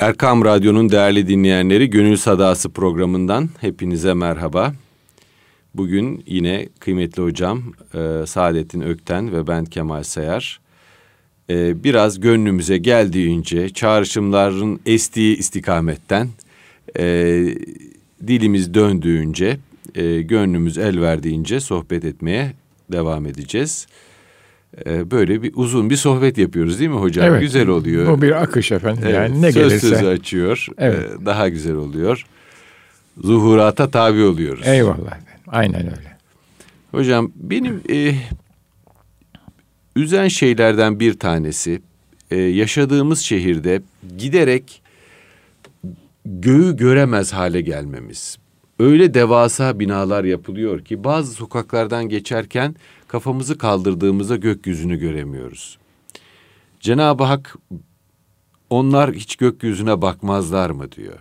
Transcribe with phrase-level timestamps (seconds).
[0.00, 4.74] Erkam Radyo'nun değerli dinleyenleri Gönül Sadası programından hepinize merhaba.
[5.74, 7.62] Bugün yine kıymetli hocam
[7.94, 10.60] e, Saadettin Ökten ve ben Kemal Sayar
[11.50, 16.28] e, biraz gönlümüze geldiğince çağrışımların estiği istikametten
[16.98, 17.04] e,
[18.26, 19.58] dilimiz döndüğünce
[19.94, 22.52] e, gönlümüz el verdiğince sohbet etmeye
[22.92, 23.86] devam edeceğiz.
[24.86, 27.26] E, böyle bir uzun bir sohbet yapıyoruz değil mi hocam?
[27.26, 27.40] Evet.
[27.40, 28.12] Güzel oluyor.
[28.12, 29.02] Bu bir akış efendim.
[29.04, 29.88] Evet, yani ne söz gelirse.
[29.88, 30.66] sözü açıyor.
[30.78, 31.10] Evet.
[31.22, 32.26] E, daha güzel oluyor.
[33.24, 34.66] Zuhurata tabi oluyoruz.
[34.66, 35.42] Eyvallah efendim.
[35.46, 36.18] Aynen öyle.
[36.90, 38.14] Hocam benim e,
[39.96, 41.82] üzen şeylerden bir tanesi
[42.30, 43.82] e, yaşadığımız şehirde
[44.18, 44.82] giderek
[46.24, 48.38] göğü göremez hale gelmemiz.
[48.78, 52.74] Öyle devasa binalar yapılıyor ki bazı sokaklardan geçerken
[53.08, 55.78] kafamızı kaldırdığımızda gökyüzünü göremiyoruz.
[56.80, 57.56] Cenab-ı Hak
[58.70, 61.18] onlar hiç gökyüzüne bakmazlar mı diyor.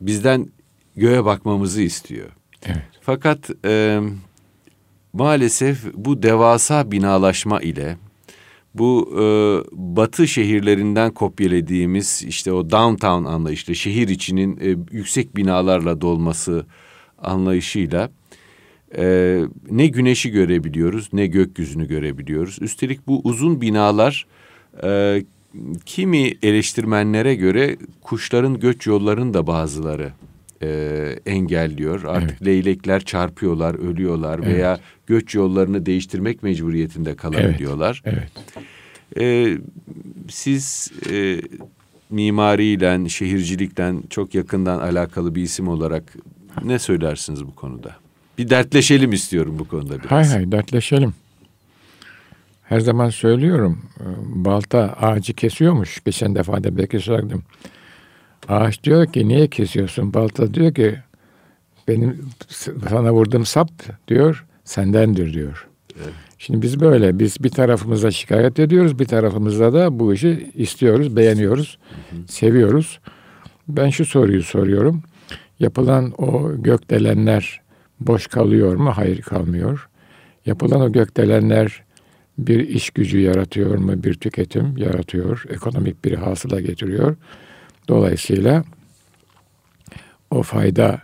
[0.00, 0.48] Bizden
[0.96, 2.28] göğe bakmamızı istiyor.
[2.66, 2.82] Evet.
[3.00, 4.00] Fakat e,
[5.12, 7.96] maalesef bu devasa binalaşma ile
[8.74, 9.24] bu e,
[9.72, 16.66] batı şehirlerinden kopyaladığımız işte o downtown anlayışla şehir içinin e, yüksek binalarla dolması
[17.18, 18.10] anlayışıyla
[18.96, 22.58] e, ne güneşi görebiliyoruz ne gökyüzünü görebiliyoruz.
[22.60, 24.26] Üstelik bu uzun binalar
[24.84, 25.22] e,
[25.86, 30.12] kimi eleştirmenlere göre kuşların göç yollarını da bazıları
[30.62, 30.68] e,
[31.26, 32.04] engelliyor.
[32.04, 32.46] Artık Evet.
[32.46, 34.54] leylekler çarpıyorlar, ölüyorlar Evet.
[34.54, 38.02] veya göç yollarını değiştirmek mecburiyetinde kalabiliyorlar.
[38.04, 38.30] Evet.
[39.20, 39.56] E,
[40.28, 41.40] siz e,
[42.10, 46.16] mimariyle, şehircilikle çok yakından alakalı bir isim olarak
[46.64, 47.96] ne söylersiniz bu konuda?
[48.40, 50.10] Bir dertleşelim istiyorum bu konuda biraz.
[50.10, 51.14] Hay hay dertleşelim.
[52.62, 53.82] Her zaman söylüyorum.
[54.00, 54.04] e,
[54.44, 56.04] Balta ağacı kesiyormuş.
[56.04, 57.42] Geçen defa da belki söyledim.
[58.48, 60.14] Ağaç diyor ki niye kesiyorsun?
[60.14, 60.98] Balta diyor ki
[61.88, 62.28] benim
[62.88, 63.70] sana vurduğum sap
[64.08, 65.68] diyor sendendir diyor.
[66.38, 71.78] Şimdi biz böyle biz bir tarafımıza şikayet ediyoruz bir tarafımızda da bu işi istiyoruz beğeniyoruz
[72.26, 73.00] seviyoruz.
[73.68, 75.02] Ben şu soruyu soruyorum.
[75.58, 77.60] Yapılan o gökdelenler
[78.00, 78.92] boş kalıyor mu?
[78.94, 79.88] Hayır kalmıyor.
[80.46, 81.84] Yapılan o gökdelenler
[82.38, 84.02] bir iş gücü yaratıyor mu?
[84.02, 85.44] Bir tüketim yaratıyor.
[85.48, 87.16] Ekonomik bir hasıla getiriyor.
[87.88, 88.64] Dolayısıyla
[90.30, 91.02] o fayda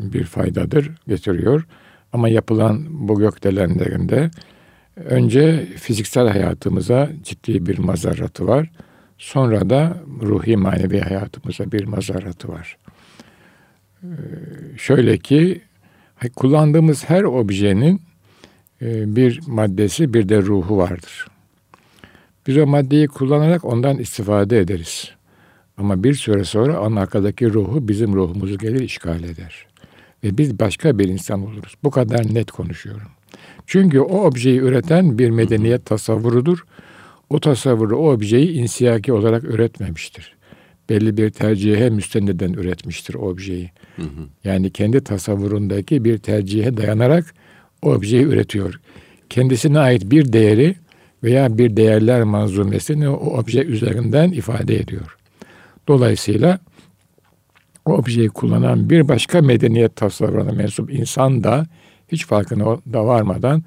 [0.00, 1.66] bir faydadır getiriyor.
[2.12, 4.30] Ama yapılan bu gökdelenlerinde
[4.96, 8.70] önce fiziksel hayatımıza ciddi bir mazarratı var.
[9.18, 12.76] Sonra da ruhi manevi hayatımıza bir mazarratı var.
[14.02, 14.06] Ee,
[14.78, 15.62] şöyle ki
[16.30, 18.00] kullandığımız her objenin
[18.82, 21.26] e, bir maddesi bir de ruhu vardır.
[22.46, 25.10] Biz o maddeyi kullanarak ondan istifade ederiz.
[25.76, 29.66] Ama bir süre sonra onun arkadaki ruhu bizim ruhumuzu gelir işgal eder.
[30.24, 31.74] Ve biz başka bir insan oluruz.
[31.84, 33.08] Bu kadar net konuşuyorum.
[33.66, 36.64] Çünkü o objeyi üreten bir medeniyet tasavvurudur.
[37.30, 40.36] O tasavvuru o objeyi insiyaki olarak üretmemiştir.
[40.92, 43.70] Belli bir tercihe müstendeden üretmiştir objeyi.
[44.44, 47.34] Yani kendi tasavvurundaki bir tercihe dayanarak
[47.82, 48.80] objeyi üretiyor.
[49.30, 50.74] Kendisine ait bir değeri
[51.22, 55.16] veya bir değerler manzumesini o obje üzerinden ifade ediyor.
[55.88, 56.58] Dolayısıyla
[57.84, 61.66] o objeyi kullanan bir başka medeniyet tasavvuruna mensup insan da
[62.08, 63.62] hiç farkına da varmadan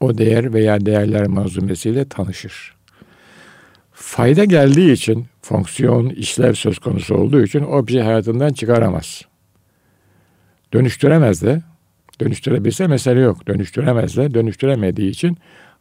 [0.00, 2.77] o değer veya değerler manzumesiyle tanışır.
[4.00, 9.22] Fayda geldiği için, fonksiyon, işlev söz konusu olduğu için obje hayatından çıkaramaz.
[10.72, 11.62] Dönüştüremez de,
[12.20, 13.46] dönüştürebilse mesele yok.
[13.46, 15.38] Dönüştüremez de, dönüştüremediği için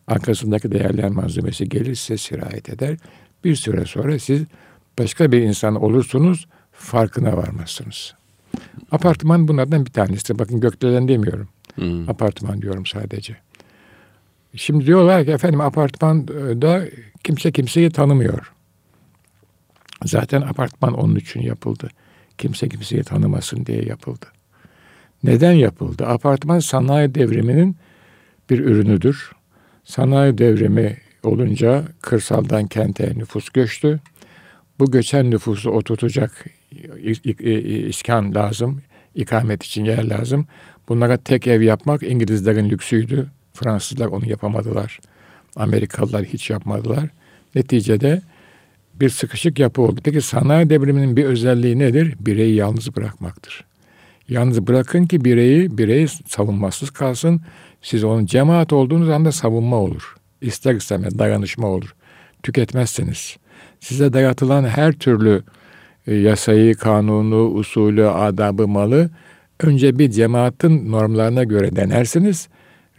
[0.07, 2.97] arkasındaki değerler malzemesi gelirse sirayet eder.
[3.44, 4.44] Bir süre sonra siz
[4.99, 8.13] başka bir insan olursunuz, farkına varmazsınız.
[8.91, 10.39] Apartman bunlardan bir tanesi.
[10.39, 11.49] Bakın gökdelen demiyorum.
[11.75, 12.09] Hmm.
[12.09, 13.38] Apartman diyorum sadece.
[14.57, 16.84] Şimdi diyorlar ki efendim apartmanda
[17.23, 18.53] kimse kimseyi tanımıyor.
[20.06, 21.90] Zaten apartman onun için yapıldı.
[22.37, 24.26] Kimse kimseyi tanımasın diye yapıldı.
[25.23, 26.05] Neden yapıldı?
[26.05, 27.76] Apartman sanayi devriminin
[28.49, 29.31] bir ürünüdür.
[29.84, 33.99] Sanayi devrimi olunca kırsaldan kente nüfus göçtü.
[34.79, 36.46] Bu göçen nüfusu oturtacak
[37.87, 38.81] iskan lazım,
[39.16, 40.47] ikamet için yer lazım.
[40.90, 43.28] Bunlara tek ev yapmak İngilizlerin lüksüydü.
[43.57, 44.99] Fransızlar onu yapamadılar.
[45.55, 47.09] Amerikalılar hiç yapmadılar.
[47.55, 48.21] Neticede
[48.95, 50.01] bir sıkışık yapı oldu.
[50.03, 52.15] Peki sanayi devriminin bir özelliği nedir?
[52.19, 53.65] Bireyi yalnız bırakmaktır.
[54.29, 57.41] Yalnız bırakın ki bireyi, birey savunmasız kalsın.
[57.81, 60.15] Siz onun cemaat olduğunuz anda savunma olur.
[60.41, 61.95] İster istemez dayanışma olur.
[62.43, 63.37] Tüketmezsiniz.
[63.79, 65.43] Size dayatılan her türlü
[66.07, 69.09] e, yasayı, kanunu, usulü, adabı, malı
[69.59, 72.47] önce bir cemaatin normlarına göre denersiniz.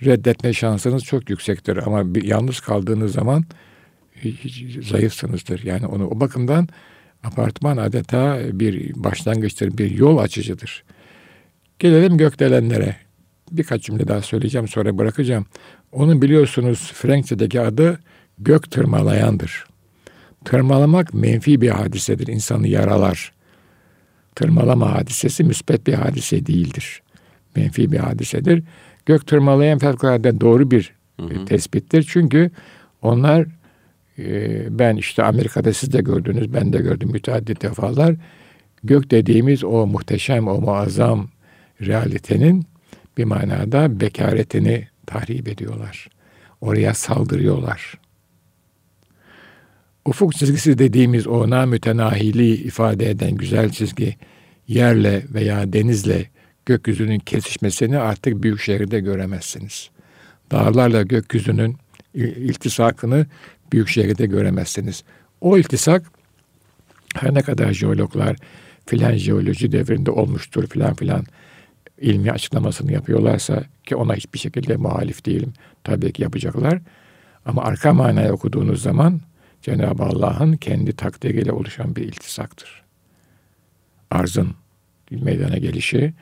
[0.05, 3.45] Reddetme şansınız çok yüksektir ama bir, yalnız kaldığınız zaman
[4.83, 5.65] zayıfsınızdır.
[5.65, 6.69] Yani onu o bakımdan
[7.25, 10.85] apartman adeta bir başlangıçtır, bir yol açıcıdır.
[11.79, 12.97] Gelelim gökdelenlere.
[13.53, 15.47] Birkaç cümle daha söyleyeceğim sonra bırakacağım.
[15.93, 17.99] Onun biliyorsunuz Frankçedeki adı
[18.39, 19.65] gök tırmalayandır.
[20.45, 23.33] Tırmalamak menfi bir hadisedir, insanı yaralar.
[24.35, 27.03] Tırmalama hadisesi müspet bir hadise değildir.
[27.57, 28.63] Menfi bir hadisedir.
[29.09, 31.45] Gök tırmalayan fevkalade doğru bir hı hı.
[31.45, 32.07] tespittir.
[32.09, 32.51] Çünkü
[33.03, 33.47] onlar
[34.19, 38.15] e, ben işte Amerika'da siz de gördünüz, ben de gördüm müteaddit defalar.
[38.85, 41.29] Gök dediğimiz o muhteşem, o muazzam
[41.81, 42.67] realitenin
[43.19, 46.09] bir manada bekaretini tahrip ediyorlar.
[46.61, 47.95] Oraya saldırıyorlar.
[50.05, 54.17] Ufuk çizgisi dediğimiz o namütenahili ifade eden güzel çizgi
[54.67, 56.31] yerle veya denizle
[56.69, 59.91] gökyüzünün kesişmesini artık büyük şehirde göremezsiniz.
[60.51, 61.77] Dağlarla gökyüzünün
[62.15, 63.27] iltisakını
[63.73, 65.05] büyük şehirde göremezsiniz.
[65.41, 66.03] O iltisak
[67.15, 68.37] her ne kadar jeologlar
[68.87, 71.25] filan jeoloji devrinde olmuştur filan filan
[72.01, 75.53] ilmi açıklamasını yapıyorlarsa ki ona hiçbir şekilde muhalif değilim.
[75.85, 76.81] Tabii ki yapacaklar.
[77.47, 79.21] Ama arka manayı okuduğunuz zaman
[79.63, 82.83] Cenab-ı Allah'ın kendi takdiriyle oluşan bir iltisaktır.
[84.11, 84.55] Arzın
[85.11, 86.15] meydana gelişi,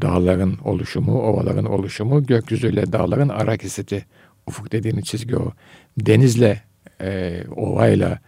[0.00, 4.06] dağların oluşumu, ovaların oluşumu, gökyüzüyle dağların ara kesiti.
[4.46, 5.52] Ufuk dediğiniz çizgi o.
[5.98, 6.62] Denizle,
[7.00, 8.18] e, ovayla,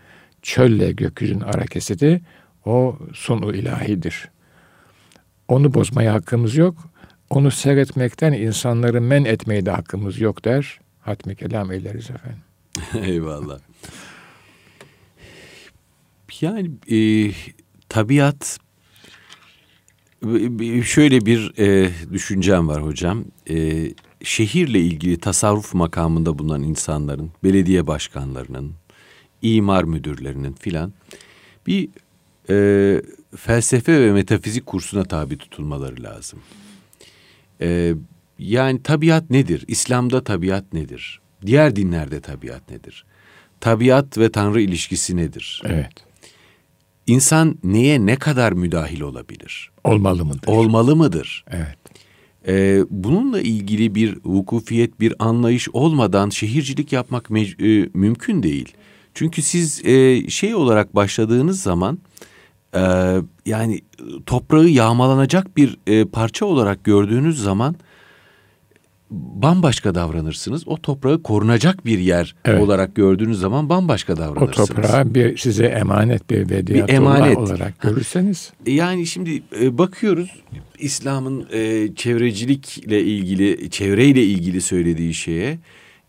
[0.42, 2.20] çölle gökyüzünün ara kesiti
[2.64, 4.30] o sunu ilahidir.
[5.48, 6.76] Onu bozmaya hakkımız yok.
[7.30, 10.80] Onu seyretmekten insanları men etmeye de hakkımız yok der.
[11.00, 12.42] Hatmi kelam eyleriz efendim.
[13.12, 13.58] Eyvallah.
[16.40, 17.30] Yani e,
[17.88, 18.58] tabiat
[20.84, 23.24] şöyle bir e, düşüncem var hocam.
[23.50, 23.88] E,
[24.22, 28.72] şehirle ilgili tasarruf makamında bulunan insanların, belediye başkanlarının,
[29.42, 30.92] imar müdürlerinin filan
[31.66, 31.88] bir
[32.50, 33.02] e,
[33.36, 36.38] felsefe ve metafizik kursuna tabi tutulmaları lazım.
[37.60, 37.94] E,
[38.38, 39.64] yani tabiat nedir?
[39.68, 41.20] İslam'da tabiat nedir?
[41.46, 43.04] Diğer dinlerde tabiat nedir?
[43.60, 45.62] Tabiat ve Tanrı ilişkisi nedir?
[45.64, 46.07] Evet.
[47.08, 49.70] İnsan neye ne kadar müdahil olabilir?
[49.84, 50.48] Olmalı mıdır?
[50.48, 51.44] Olmalı mıdır?
[51.50, 51.78] Evet.
[52.48, 58.72] Ee, bununla ilgili bir vukufiyet, bir anlayış olmadan şehircilik yapmak e, mümkün değil.
[59.14, 61.98] Çünkü siz e, şey olarak başladığınız zaman
[62.74, 62.82] e,
[63.46, 63.80] yani
[64.26, 67.76] toprağı yağmalanacak bir e, parça olarak gördüğünüz zaman
[69.10, 70.68] bambaşka davranırsınız.
[70.68, 72.62] O toprağı korunacak bir yer evet.
[72.62, 74.70] olarak gördüğünüz zaman bambaşka davranırsınız.
[74.70, 77.38] O toprağı bir size emanet bir vediyatullah bir emanet.
[77.38, 78.52] olarak görürseniz.
[78.66, 80.42] Yani şimdi e, bakıyoruz
[80.78, 85.58] İslam'ın e, çevrecilikle ilgili, çevreyle ilgili söylediği şeye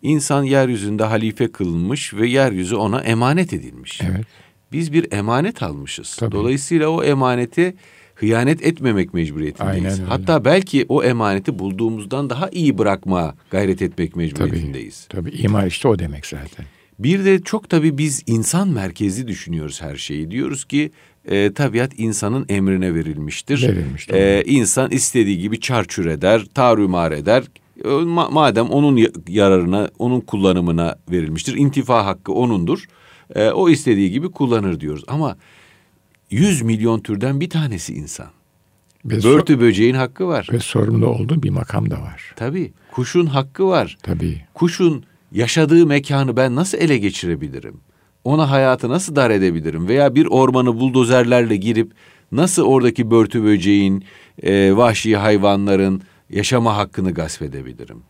[0.01, 4.01] insan yeryüzünde halife kılınmış ve yeryüzü ona emanet edilmiş.
[4.03, 4.25] Evet.
[4.71, 6.15] Biz bir emanet almışız.
[6.15, 6.31] Tabii.
[6.31, 7.73] Dolayısıyla o emaneti
[8.19, 9.99] hıyanet etmemek mecburiyetindeyiz.
[9.99, 15.05] Aynen Hatta belki o emaneti bulduğumuzdan daha iyi bırakma gayret etmek mecburiyetindeyiz.
[15.09, 16.65] Tabii, tabii imar işte o demek zaten.
[16.99, 20.31] Bir de çok tabii biz insan merkezli düşünüyoruz her şeyi.
[20.31, 20.91] Diyoruz ki
[21.29, 23.67] e, tabiat insanın emrine verilmiştir.
[23.67, 24.13] Verilmiştir.
[24.13, 27.43] E, insan istediği gibi çarçur eder, tarumar eder.
[27.83, 31.55] E, ma- madem onun yararına, onun kullanımına verilmiştir.
[31.55, 32.85] İntifa hakkı onundur.
[33.35, 35.03] E, o istediği gibi kullanır diyoruz.
[35.07, 35.37] Ama
[36.29, 38.27] 100 milyon türden bir tanesi insan.
[39.05, 40.47] Ve Börtü böceğin hakkı var.
[40.51, 42.33] Ve sorumlu olduğu bir makam da var.
[42.35, 42.73] Tabii.
[42.91, 43.97] Kuşun hakkı var.
[44.03, 44.41] Tabii.
[44.53, 47.79] Kuşun yaşadığı mekanı ben nasıl ele geçirebilirim?
[48.23, 49.87] Ona hayatı nasıl dar edebilirim?
[49.87, 51.91] Veya bir ormanı buldozerlerle girip
[52.31, 54.05] nasıl oradaki börtü böceğin,
[54.43, 58.01] e, vahşi hayvanların yaşama hakkını gasp edebilirim?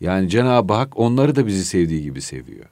[0.00, 2.66] Yani Cenab-ı Hak onları da bizi sevdiği gibi seviyor.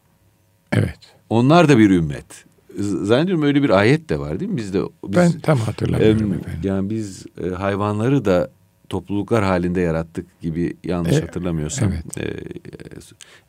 [0.73, 0.99] Evet.
[1.31, 2.45] Onlar da bir ümmet
[2.79, 4.57] zannediyorum öyle bir ayet de var değil mi?
[4.57, 6.61] Bizde biz, ben tam hatırlamıyorum e, efendim.
[6.63, 8.51] Yani biz e, hayvanları da
[8.89, 11.93] topluluklar halinde yarattık gibi yanlış e, hatırlamıyorsam.
[11.93, 12.19] Evet.
[12.19, 12.45] E,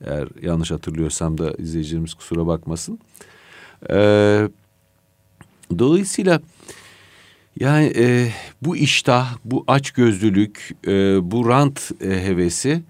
[0.05, 2.99] eğer yanlış hatırlıyorsam da izleyicilerimiz kusura bakmasın.
[3.89, 3.97] E,
[5.79, 6.41] dolayısıyla
[7.59, 8.29] yani e,
[8.61, 10.91] bu iştah, bu açgözlülük, e,
[11.31, 12.81] bu rant e, hevesi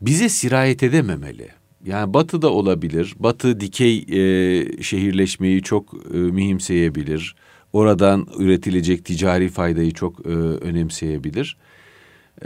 [0.00, 1.48] bize sirayet edememeli.
[1.86, 3.14] Yani batı da olabilir.
[3.18, 7.36] Batı dikey e, şehirleşmeyi çok e, mühimseyebilir.
[7.72, 11.56] Oradan üretilecek ticari faydayı çok e, önemseyebilir.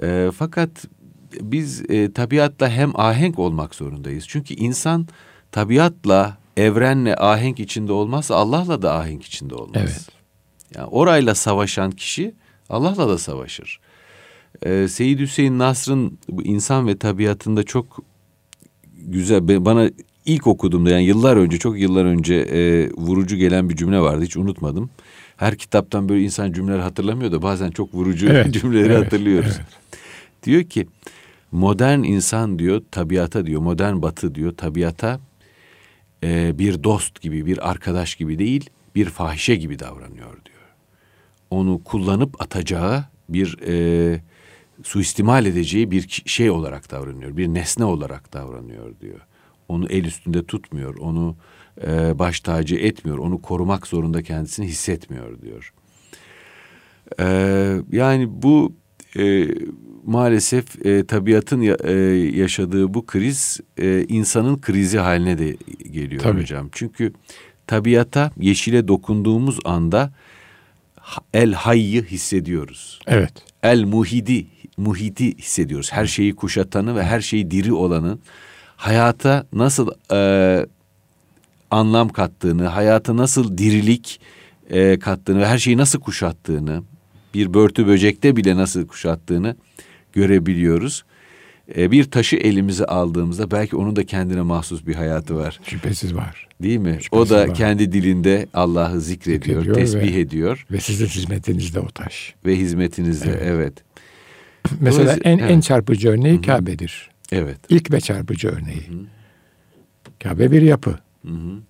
[0.02, 0.70] E, fakat
[1.40, 4.24] biz e, tabiatla hem ahenk olmak zorundayız.
[4.28, 5.08] Çünkü insan
[5.52, 9.82] tabiatla, evrenle ahenk içinde olmazsa Allah'la da ahenk içinde olmaz.
[9.82, 10.08] Evet.
[10.76, 12.34] Yani orayla savaşan kişi
[12.70, 13.80] Allah'la da savaşır.
[14.62, 18.09] Ee, Seyyid Hüseyin Nasr'ın bu insan ve tabiatında çok
[19.06, 19.90] güzel bana
[20.26, 24.36] ilk okuduğumda yani yıllar önce çok yıllar önce e, vurucu gelen bir cümle vardı hiç
[24.36, 24.90] unutmadım.
[25.36, 29.56] Her kitaptan böyle insan cümleler hatırlamıyor da bazen çok vurucu evet, cümleleri evet, hatırlıyoruz.
[29.56, 29.66] Evet.
[30.42, 30.86] Diyor ki
[31.52, 35.20] modern insan diyor tabiata diyor modern batı diyor tabiata
[36.24, 40.60] e, bir dost gibi bir arkadaş gibi değil bir fahişe gibi davranıyor diyor.
[41.50, 44.20] Onu kullanıp atacağı bir e,
[44.82, 47.36] suistimal edeceği bir şey olarak davranıyor.
[47.36, 49.20] Bir nesne olarak davranıyor diyor.
[49.68, 50.96] Onu el üstünde tutmuyor.
[50.96, 51.36] Onu
[51.86, 53.18] e, baş tacı etmiyor.
[53.18, 55.72] Onu korumak zorunda kendisini hissetmiyor diyor.
[57.20, 57.26] E,
[57.92, 58.72] yani bu
[59.18, 59.48] e,
[60.04, 61.92] maalesef e, tabiatın ya, e,
[62.36, 65.56] yaşadığı bu kriz e, insanın krizi haline de
[65.90, 66.40] geliyor Tabii.
[66.40, 66.68] hocam.
[66.72, 67.12] Çünkü
[67.66, 70.12] tabiata yeşile dokunduğumuz anda
[71.34, 73.00] el hayyi hissediyoruz.
[73.06, 73.32] Evet.
[73.62, 74.46] El muhidi
[74.80, 75.92] muhiti hissediyoruz.
[75.92, 78.18] Her şeyi kuşatanı ve her şeyi diri olanı
[78.76, 80.66] hayata nasıl e,
[81.70, 84.20] anlam kattığını, hayata nasıl dirilik
[84.70, 86.82] e, kattığını ve her şeyi nasıl kuşattığını,
[87.34, 89.56] bir börtü böcekte bile nasıl kuşattığını
[90.12, 91.04] görebiliyoruz.
[91.76, 95.60] E, bir taşı elimize aldığımızda belki onun da kendine mahsus bir hayatı var.
[95.62, 96.48] Şüphesiz var.
[96.62, 96.98] Değil mi?
[97.00, 97.54] Şüphesiz o da var.
[97.54, 100.66] kendi dilinde Allah'ı zikrediyor, zikrediyor tesbih ve, ediyor.
[100.70, 102.34] Ve sizin hizmetinizde o taş.
[102.46, 103.42] Ve hizmetinizde evet.
[103.44, 103.89] evet.
[104.80, 105.50] Mesela en evet.
[105.50, 106.42] en çarpıcı örneği Hı-hı.
[106.42, 107.10] Kabe'dir.
[107.32, 107.58] Evet.
[107.68, 108.88] İlk ve çarpıcı örneği.
[108.88, 109.06] Hı-hı.
[110.22, 110.98] Kabe bir yapı.
[111.26, 111.60] Hı-hı.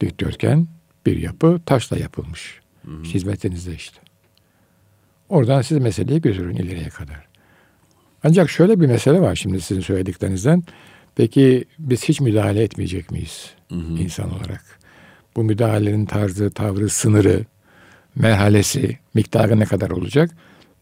[0.00, 0.68] Dikdörtgen
[1.06, 2.60] bir yapı taşla yapılmış.
[2.84, 3.02] Hı-hı.
[3.02, 3.98] Hizmetinizde işte.
[5.28, 7.26] Oradan siz meseleyi götürün ileriye kadar.
[8.24, 10.62] Ancak şöyle bir mesele var şimdi sizin söylediklerinizden.
[11.16, 13.98] Peki biz hiç müdahale etmeyecek miyiz hı hı.
[13.98, 14.64] insan olarak?
[15.36, 17.44] Bu müdahalenin tarzı, tavrı, sınırı,
[18.14, 20.30] merhalesi, miktarı ne kadar olacak?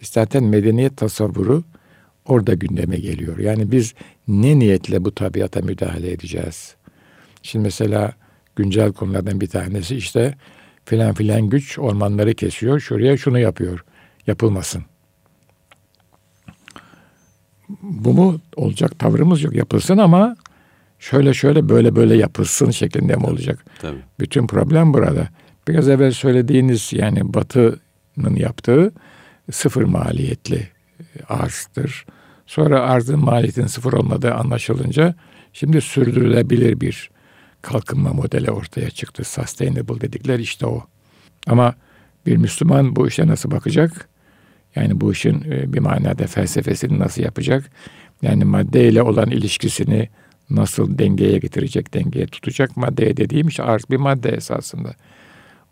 [0.02, 1.64] Zaten medeniyet tasavvuru
[2.26, 3.38] orada gündeme geliyor.
[3.38, 3.94] Yani biz
[4.28, 6.76] ne niyetle bu tabiata müdahale edeceğiz?
[7.42, 8.12] Şimdi mesela
[8.56, 10.34] güncel konulardan bir tanesi işte
[10.84, 13.84] filan filan güç ormanları kesiyor, şuraya şunu yapıyor.
[14.26, 14.84] Yapılmasın.
[17.82, 19.54] Bu mu olacak tavrımız yok.
[19.54, 20.36] Yapılsın ama
[20.98, 23.64] şöyle şöyle böyle böyle yapılsın şeklinde mi olacak?
[23.80, 23.98] Tabii.
[24.20, 25.28] Bütün problem burada.
[25.68, 28.92] Biraz evvel söylediğiniz yani Batı'nın yaptığı
[29.50, 30.68] sıfır maliyetli
[31.28, 32.06] arzdır.
[32.46, 35.14] Sonra arzın maliyetin sıfır olmadığı anlaşılınca
[35.52, 37.10] şimdi sürdürülebilir bir
[37.62, 39.24] kalkınma modeli ortaya çıktı.
[39.24, 40.86] Sustainable dedikler işte o.
[41.46, 41.74] Ama
[42.26, 44.08] bir Müslüman bu işe nasıl bakacak?
[44.74, 47.70] Yani bu işin e, bir manada felsefesini nasıl yapacak?
[48.22, 50.08] Yani maddeyle olan ilişkisini
[50.50, 52.76] nasıl dengeye getirecek, dengeye tutacak?
[52.76, 54.94] Maddeye dediğim işte arz bir madde esasında.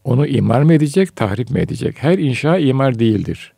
[0.05, 1.97] Onu imar mı edecek, tahrip mi edecek?
[1.99, 3.53] Her inşa imar değildir.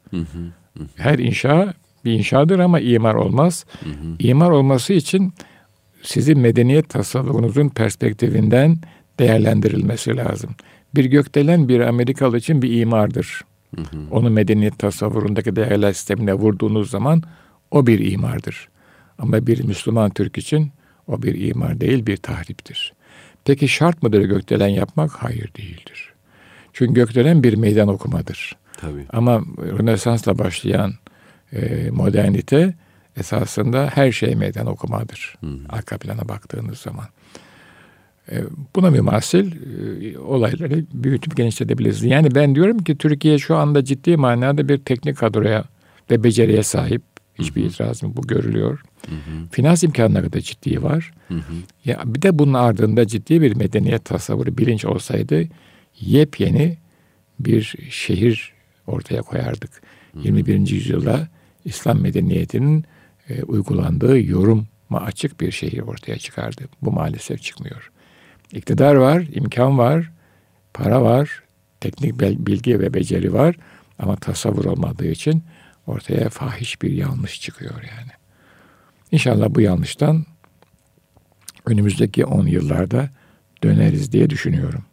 [0.96, 3.64] Her inşa bir inşadır ama imar olmaz.
[4.18, 5.32] İmar olması için
[6.02, 8.78] sizin medeniyet tasavvurunuzun perspektifinden
[9.18, 10.50] değerlendirilmesi lazım.
[10.94, 13.42] Bir gökdelen bir Amerikalı için bir imardır.
[14.10, 17.22] Onu medeniyet tasavvurundaki değerler sistemine vurduğunuz zaman
[17.70, 18.68] o bir imardır.
[19.18, 20.72] Ama bir Müslüman Türk için
[21.06, 22.92] o bir imar değil bir tahriptir.
[23.44, 25.10] Peki şart mıdır gökdelen yapmak?
[25.10, 26.12] Hayır değildir.
[26.72, 28.56] Çünkü gökdelen bir meydan okumadır.
[28.76, 29.06] Tabii.
[29.12, 30.94] Ama Rönesans'la başlayan
[31.52, 32.74] e, modernite
[33.16, 35.36] esasında her şey meydan okumadır.
[35.40, 35.46] Hı.
[35.68, 37.06] Arka plana baktığınız zaman.
[38.30, 38.36] E,
[38.76, 39.52] buna mümasil
[40.02, 42.02] e, olayları büyütüp genişletebiliriz.
[42.02, 45.64] Yani ben diyorum ki Türkiye şu anda ciddi manada bir teknik kadroya
[46.10, 47.02] ve beceriye sahip.
[47.38, 48.82] Hiçbir itirazım bu görülüyor.
[49.06, 49.48] Hı hı.
[49.50, 51.12] Finans imkanları da ciddi var.
[51.28, 51.52] Hı hı.
[51.84, 55.44] Ya bir de bunun ardında ciddi bir medeniyet tasavvuru, bilinç olsaydı
[56.00, 56.78] yepyeni
[57.40, 58.52] bir şehir
[58.86, 59.82] ortaya koyardık.
[60.12, 60.22] Hı hı.
[60.22, 60.68] 21.
[60.68, 61.28] yüzyılda
[61.64, 62.84] İslam medeniyetinin
[63.28, 66.62] e, uygulandığı yoruma açık bir şehir ortaya çıkardı.
[66.82, 67.90] Bu maalesef çıkmıyor.
[68.52, 70.12] İktidar var, imkan var,
[70.74, 71.42] para var,
[71.80, 73.56] teknik bilgi ve beceri var
[73.98, 75.42] ama tasavvur olmadığı için
[75.86, 78.10] ortaya fahiş bir yanlış çıkıyor yani.
[79.12, 80.26] İnşallah bu yanlıştan
[81.66, 83.10] önümüzdeki 10 yıllarda
[83.62, 84.84] döneriz diye düşünüyorum.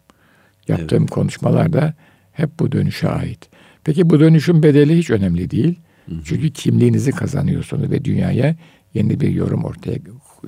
[0.68, 1.12] Yaptığım evet.
[1.12, 1.94] konuşmalarda
[2.32, 3.49] hep bu dönüşe ait.
[3.90, 5.80] Peki bu dönüşün bedeli hiç önemli değil.
[6.06, 6.16] Hı.
[6.26, 8.56] Çünkü kimliğinizi kazanıyorsunuz ve dünyaya
[8.94, 9.98] yeni bir yorum ortaya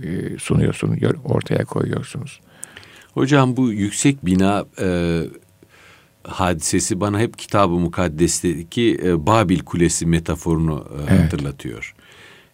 [0.03, 2.39] e, sunuyorsunuz, ortaya koyuyorsunuz.
[3.13, 5.19] Hocam bu yüksek bina e,
[6.24, 11.24] hadisesi bana hep Kitab-ı Mukaddes'teki e, Babil Kulesi metaforunu e, evet.
[11.24, 11.95] hatırlatıyor.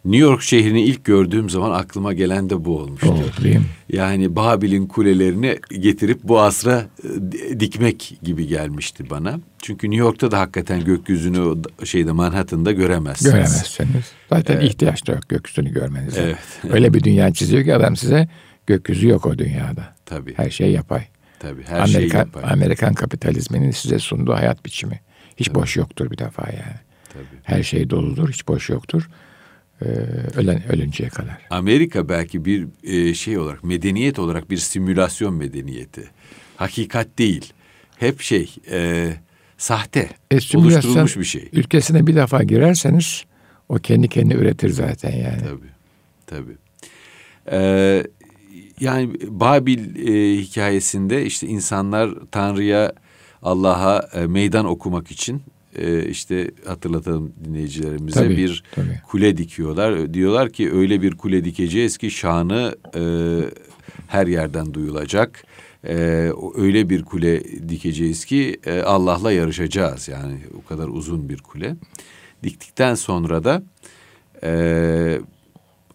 [0.08, 3.08] New York şehrini ilk gördüğüm zaman aklıma gelen de bu olmuştu.
[3.12, 3.64] Oh, değil mi?
[3.90, 6.86] Yani Babil'in kulelerini getirip bu asra
[7.52, 9.40] e, dikmek gibi gelmişti bana.
[9.62, 13.32] Çünkü New York'ta da hakikaten gökyüzünü şeyde Manhattan'da göremezsiniz.
[13.32, 14.12] Göremezsiniz.
[14.30, 16.22] Zaten ihtiyaç da yok gökyüzünü görmenize.
[16.22, 16.74] Evet.
[16.74, 18.28] Öyle bir dünya çiziyor ki adam size
[18.68, 19.94] gökyüzü yok o dünyada.
[20.06, 20.34] Tabii.
[20.38, 21.04] Her şey yapay.
[21.40, 21.64] Tabii.
[21.64, 22.44] Her şey Amerikan, yapar.
[22.52, 25.00] Amerikan kapitalizminin size sunduğu hayat biçimi.
[25.38, 26.80] Hiç boş yoktur bir defa yani.
[27.14, 27.40] Tabii.
[27.44, 29.10] Her şey doludur, hiç boş yoktur.
[29.82, 29.86] Ee,
[30.36, 31.38] ölen ölünceye kadar.
[31.50, 36.04] Amerika belki bir e, şey olarak medeniyet olarak bir simülasyon medeniyeti.
[36.56, 37.54] Hakikat değil.
[37.98, 39.10] Hep şey e,
[39.58, 40.10] sahte.
[40.32, 41.50] E, oluşturulmuş bir şey.
[41.54, 43.26] Ülkesine bir defa girerseniz
[43.70, 45.40] o kendi kendini üretir zaten yani.
[45.40, 45.78] Tabii.
[46.28, 46.58] Tabii.
[47.52, 48.04] Ee,
[48.80, 52.94] yani Babil e, hikayesinde işte insanlar Tanrı'ya
[53.42, 55.42] Allah'a e, meydan okumak için
[55.78, 59.02] e, işte hatırlatalım dinleyicilerimize Tabii, bir tabii.
[59.08, 60.14] kule dikiyorlar.
[60.14, 63.02] Diyorlar ki öyle bir kule dikeceğiz ki şanı e,
[64.08, 65.44] her yerden duyulacak.
[65.88, 65.96] E,
[66.56, 70.08] öyle bir kule dikeceğiz ki e, Allah'la yarışacağız.
[70.08, 71.76] Yani o kadar uzun bir kule.
[72.44, 73.64] Diktikten sonra da
[74.44, 75.22] e,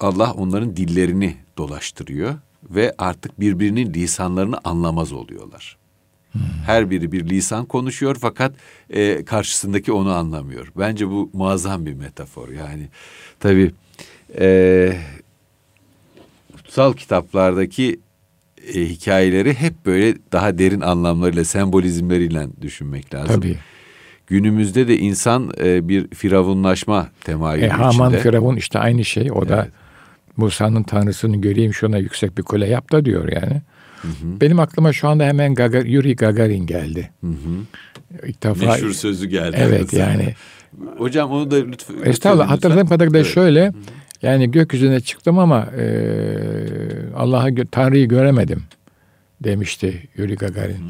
[0.01, 2.35] Allah onların dillerini dolaştırıyor
[2.71, 5.82] ve artık birbirinin lisanlarını anlamaz oluyorlar.
[6.67, 8.53] Her biri bir lisan konuşuyor fakat
[8.91, 10.73] e, karşısındaki onu anlamıyor.
[10.79, 12.49] Bence bu muazzam bir metafor.
[12.49, 12.89] Yani
[13.41, 13.73] tabii
[14.41, 14.97] e,
[16.57, 18.01] kutsal kitaplardaki
[18.75, 23.41] e, hikayeleri hep böyle daha derin anlamlarıyla, sembolizmleriyle düşünmek lazım.
[23.41, 23.57] Tabii.
[24.27, 28.23] Günümüzde de insan e, bir firavunlaşma temayülü E, Haman içinde.
[28.23, 29.33] Firavun işte aynı şey.
[29.33, 29.69] O da
[30.37, 33.62] Musa'nın tanrısını göreyim şuna yüksek bir kule yap da diyor yani.
[34.23, 37.11] Benim aklıma şu anda hemen Gagar, Yuri Gagarin geldi.
[38.27, 39.57] İlk defa Meşhur sözü geldi.
[39.61, 40.35] Evet yani.
[40.99, 41.95] Hocam onu da lütfen.
[42.05, 42.55] Estağfurullah lütfen.
[42.55, 43.29] hatırladığım kadarıyla Evet.
[43.35, 43.73] şöyle
[44.23, 45.85] yani gökyüzüne çıktım ama e,
[47.17, 48.63] Allah'ı gö- Tanrı'yı göremedim
[49.45, 50.83] demişti Yuri Gagarin.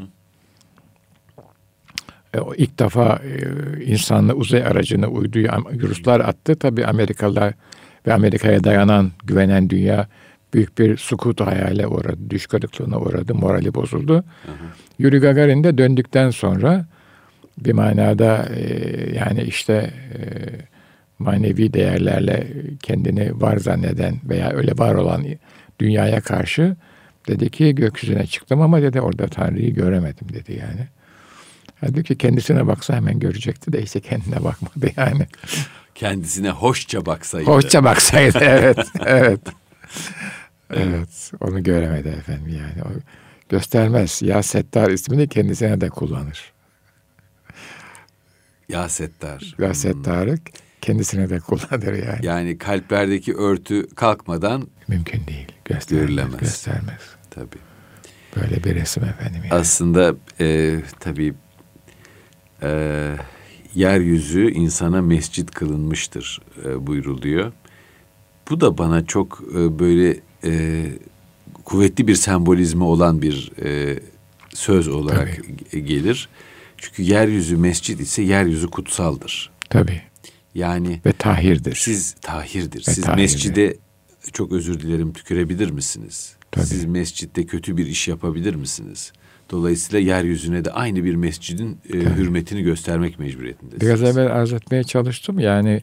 [2.33, 5.47] E, o ilk defa e, insanlı uzay aracını uyduyu
[5.81, 6.55] Ruslar attı.
[6.55, 7.53] Tabii Amerikalılar
[8.07, 10.07] ve Amerika'ya dayanan, güvenen dünya
[10.53, 12.29] büyük bir sukut hayale uğradı.
[12.29, 13.35] Düş kırıklığına uğradı.
[13.35, 14.23] Morali bozuldu.
[14.99, 16.85] Yuri Gagarin de döndükten sonra
[17.57, 18.63] bir manada e,
[19.15, 20.19] yani işte e,
[21.19, 22.47] manevi değerlerle
[22.83, 25.25] kendini var zanneden veya öyle var olan
[25.79, 26.75] dünyaya karşı
[27.27, 30.87] dedi ki gökyüzüne çıktım ama dedi orada Tanrı'yı göremedim dedi yani.
[31.81, 35.27] Halbuki kendisine baksa hemen görecekti de işte kendine bakmadı yani.
[35.95, 37.45] Kendisine hoşça baksaydı.
[37.45, 39.41] Hoşça baksaydı evet, evet.
[40.69, 42.83] Evet, onu göremedi efendim yani.
[42.83, 42.87] O
[43.49, 44.21] göstermez.
[44.21, 46.53] Ya Settar ismini kendisine de kullanır.
[48.69, 49.55] Ya Settar.
[49.59, 50.37] Ya Settar'ı
[50.81, 52.25] kendisine de kullanır yani.
[52.25, 55.47] Yani kalplerdeki örtü kalkmadan Mümkün değil.
[55.65, 56.07] Göstermez.
[56.07, 56.39] Görülemez.
[56.39, 57.01] Göstermez.
[57.29, 57.57] tabii.
[58.35, 59.53] Böyle bir resim efendim yani.
[59.53, 61.33] Aslında e, tabii
[62.63, 63.15] e,
[63.75, 67.51] yeryüzü insana mescit kılınmıştır e, buyruluyor.
[68.49, 70.83] Bu da bana çok e, böyle e,
[71.63, 73.99] kuvvetli bir sembolizmi olan bir e,
[74.53, 75.39] söz olarak
[75.73, 76.29] ge- gelir.
[76.77, 79.51] Çünkü yeryüzü mescit ise yeryüzü kutsaldır.
[79.69, 80.01] Tabii.
[80.55, 81.75] Yani Ve tahirdir.
[81.75, 82.79] siz tahirdir.
[82.87, 83.21] Ve Siz tahirdir.
[83.21, 83.77] mescide
[84.33, 86.35] çok özür dilerim tükerebilir misiniz?
[86.51, 86.65] Tabii.
[86.65, 89.11] Siz mescitte kötü bir iş yapabilir misiniz?
[89.51, 93.81] Dolayısıyla yeryüzüne de aynı bir mescidin e, hürmetini göstermek mecburiyetindesiniz.
[93.81, 95.39] Biraz evvel arz etmeye çalıştım.
[95.39, 95.81] Yani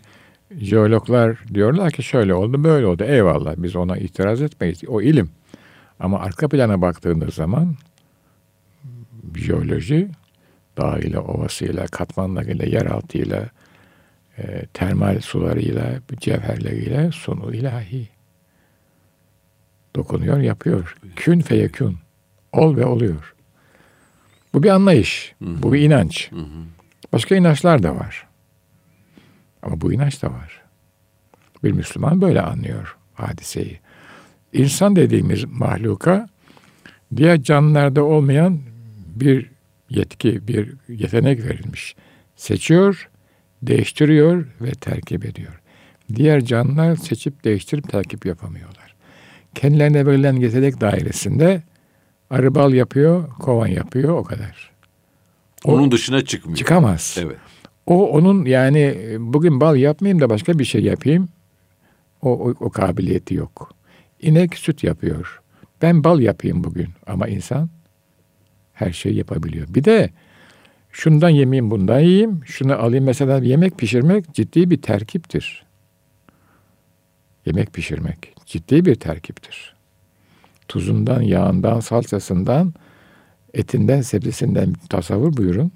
[0.59, 3.05] jeologlar diyorlar ki şöyle oldu böyle oldu.
[3.05, 4.81] Eyvallah biz ona itiraz etmeyiz.
[4.89, 5.31] O ilim.
[6.01, 7.77] Ama arka plana baktığınız zaman
[9.37, 10.09] jeoloji
[10.79, 13.49] dağıyla, ovasıyla, katmanlarıyla, yeraltıyla,
[14.39, 18.09] e, termal sularıyla, cevherleriyle sunu ilahi.
[19.97, 20.97] Dokunuyor, yapıyor.
[21.17, 21.97] Kün feyekün.
[22.53, 23.35] Ol ve oluyor.
[24.55, 25.35] Bu bir anlayış.
[25.41, 26.31] Bu bir inanç.
[27.13, 28.27] Başka inançlar da var.
[29.63, 30.63] Ama bu inanç da var.
[31.65, 33.81] Bir Müslüman böyle anlıyor hadiseyi.
[34.53, 36.29] İnsan dediğimiz mahluka
[37.17, 38.61] diğer canlılarda olmayan
[39.17, 39.51] bir
[39.91, 41.97] yetki, bir yetenek verilmiş.
[42.37, 43.09] Seçiyor,
[43.63, 45.61] değiştiriyor ve terkip ediyor.
[46.15, 48.95] Diğer canlılar seçip değiştirip terkip yapamıyorlar.
[49.55, 51.63] Kendilerine verilen yetenek dairesinde
[52.31, 54.71] arı bal yapıyor, kovan yapıyor o kadar.
[55.65, 56.59] Onun dışına çıkmıyor.
[56.59, 57.17] Çıkamaz.
[57.21, 57.37] Evet.
[57.87, 61.29] O onun yani e, bugün bal yapmayayım da başka bir şey yapayım.
[62.23, 63.75] O, o, o kabiliyeti yok.
[64.21, 65.43] İnek süt yapıyor.
[65.83, 67.71] Ben bal yapayım bugün ama insan
[68.73, 69.67] her şeyi yapabiliyor.
[69.75, 70.11] Bir de
[70.93, 72.41] şundan yemeyeyim bundan yiyeyim.
[72.47, 75.65] Şunu alayım mesela yemek pişirmek ciddi bir terkiptir.
[77.47, 79.75] yemek pişirmek ciddi bir terkiptir.
[80.69, 82.75] Tuzundan, yağından, salçasından,
[83.55, 85.73] etinden, sebzesinden tasavvur buyurun.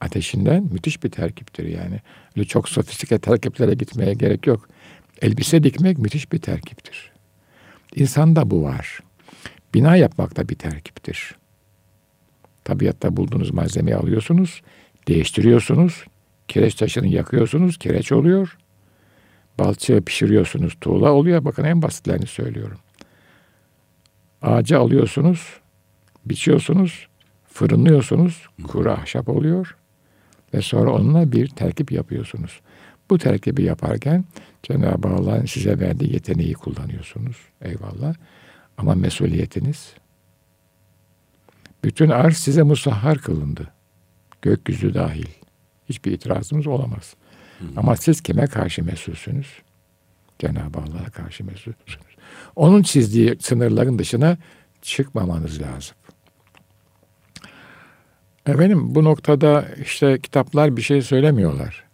[0.00, 2.00] Ateşinden müthiş bir terkiptir yani.
[2.36, 4.68] Öyle çok sofistike terkiplere gitmeye gerek yok.
[5.22, 7.12] Elbise dikmek müthiş bir terkiptir.
[7.94, 9.00] İnsanda bu var.
[9.74, 11.34] Bina yapmak da bir terkiptir.
[12.64, 14.62] Tabiatta bulduğunuz malzemeyi alıyorsunuz,
[15.08, 16.04] değiştiriyorsunuz,
[16.48, 18.58] kireç taşını yakıyorsunuz, kireç oluyor.
[19.58, 21.44] Balçığı pişiriyorsunuz, tuğla oluyor.
[21.44, 22.78] Bakın en basitlerini söylüyorum.
[24.42, 25.60] Ağacı alıyorsunuz,
[26.26, 27.08] biçiyorsunuz,
[27.48, 29.76] fırınlıyorsunuz, kuru ahşap oluyor
[30.54, 32.60] ve sonra onunla bir terkip yapıyorsunuz.
[33.10, 34.24] Bu terkibi yaparken
[34.62, 37.36] Cenab-ı Allah'ın size verdiği yeteneği kullanıyorsunuz.
[37.62, 38.14] Eyvallah.
[38.78, 39.94] Ama mesuliyetiniz
[41.84, 43.68] bütün arz size musahhar kılındı.
[44.42, 45.26] Gökyüzü dahil.
[45.88, 47.14] Hiçbir itirazımız olamaz.
[47.58, 47.64] Hı.
[47.76, 49.46] Ama siz kime karşı mesulsünüz?
[50.38, 52.16] Cenab-ı Allah'a karşı mesulsünüz.
[52.56, 54.36] Onun çizdiği sınırların dışına
[54.82, 55.96] çıkmamanız lazım.
[58.46, 61.84] Efendim bu noktada işte kitaplar bir şey söylemiyorlar.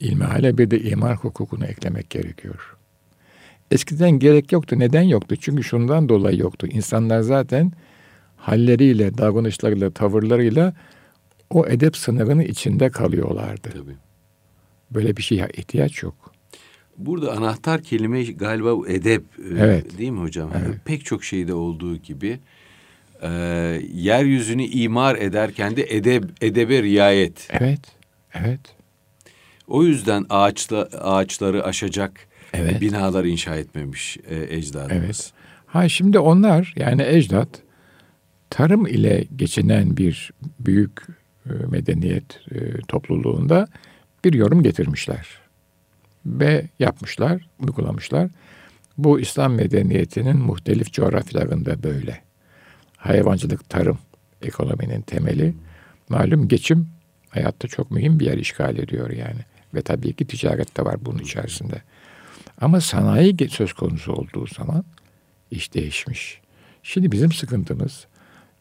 [0.00, 2.76] İlmihale bir de imar hukukunu eklemek gerekiyor.
[3.70, 4.76] Eskiden gerek yoktu.
[4.78, 5.36] Neden yoktu?
[5.40, 6.66] Çünkü şundan dolayı yoktu.
[6.66, 7.72] İnsanlar zaten
[8.36, 10.74] halleriyle, davranışlarıyla, tavırlarıyla
[11.50, 13.68] o edep sınırının içinde kalıyorlardı.
[13.72, 13.96] Tabii.
[14.90, 16.34] Böyle bir şeye ihtiyaç yok.
[16.98, 19.98] Burada anahtar kelime galiba edep e, evet.
[19.98, 20.50] değil mi hocam?
[20.58, 20.80] Evet.
[20.84, 22.38] pek çok şeyde olduğu gibi
[23.24, 23.28] e,
[23.94, 27.48] yeryüzünü imar ederken de edeb, edebe riayet.
[27.50, 27.80] Evet,
[28.34, 28.60] evet.
[29.68, 32.80] O yüzden ağaçla ağaçları aşacak evet.
[32.80, 35.04] binalar inşa etmemiş e, ecdadımız.
[35.04, 35.32] Evet.
[35.66, 37.48] Ha şimdi onlar yani ecdat
[38.50, 41.00] tarım ile geçinen bir büyük
[41.46, 43.68] e, medeniyet e, topluluğunda
[44.24, 45.26] bir yorum getirmişler
[46.26, 48.30] ve yapmışlar, uygulamışlar.
[48.98, 52.20] Bu İslam medeniyetinin muhtelif coğrafyalarında böyle.
[53.04, 53.98] Hayvancılık, tarım,
[54.42, 55.54] ekonominin temeli.
[56.08, 56.88] Malum geçim
[57.30, 59.40] hayatta çok mühim bir yer işgal ediyor yani.
[59.74, 61.82] Ve tabii ki ticaret de var bunun içerisinde.
[62.60, 64.84] Ama sanayi söz konusu olduğu zaman
[65.50, 66.40] iş değişmiş.
[66.82, 68.06] Şimdi bizim sıkıntımız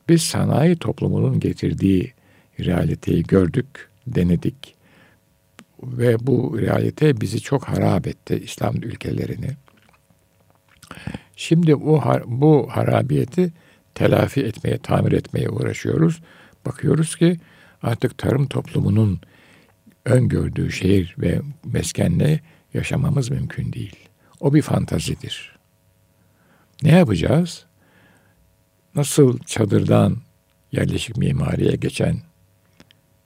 [0.10, 2.14] biz sanayi toplumunun getirdiği
[2.60, 4.76] realiteyi gördük, denedik
[5.84, 9.50] ve bu realite bizi çok harap etti İslam ülkelerini.
[11.36, 13.54] Şimdi bu bu harabiyeti
[13.96, 16.22] telafi etmeye, tamir etmeye uğraşıyoruz.
[16.66, 17.38] Bakıyoruz ki
[17.82, 19.20] artık tarım toplumunun
[20.06, 22.40] öngördüğü şehir ve meskenle
[22.74, 23.96] yaşamamız mümkün değil.
[24.40, 25.56] O bir fantazidir.
[26.84, 27.66] Ne yapacağız?
[28.96, 30.18] Nasıl çadırdan
[30.72, 32.18] yerleşik mimariye geçen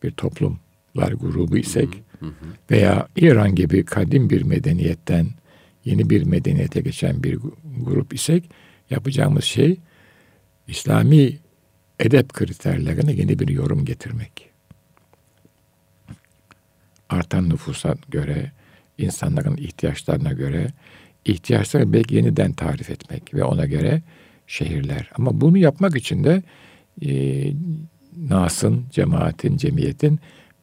[0.03, 1.89] bir toplumlar grubu isek
[2.71, 5.27] veya İran gibi kadim bir medeniyetten
[5.86, 7.39] yeni bir medeniyete geçen bir
[7.77, 8.49] grup isek
[8.89, 9.80] yapacağımız şey
[10.67, 11.38] İslami
[11.99, 14.49] edep kriterlerine yeni bir yorum getirmek.
[17.10, 18.51] Artan nüfusa göre,
[18.97, 20.67] insanların ihtiyaçlarına göre
[21.25, 24.01] ihtiyaçları belki yeniden tarif etmek ve ona göre
[24.47, 25.12] şehirler.
[25.15, 26.43] Ama bunu yapmak için de
[27.06, 27.12] e,
[28.30, 30.19] Nas'ın, cemaatin, cemiyetin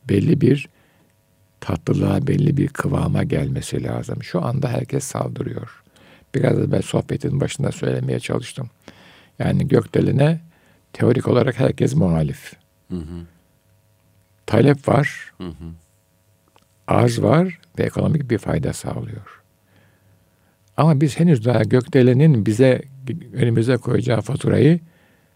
[0.08, 0.68] belli bir
[1.60, 4.22] tatlılığa, belli bir kıvama gelmesi lazım.
[4.22, 5.82] Şu anda herkes saldırıyor.
[6.34, 8.70] Biraz da ben sohbetin başında söylemeye çalıştım.
[9.38, 10.40] Yani gökdeline
[10.92, 12.52] teorik olarak herkes muhalif.
[12.90, 13.26] Hı hı.
[14.46, 15.72] Talep var, hı hı.
[16.86, 19.42] arz var ve ekonomik bir fayda sağlıyor.
[20.76, 22.82] Ama biz henüz daha gökdelenin bize
[23.32, 24.80] önümüze koyacağı faturayı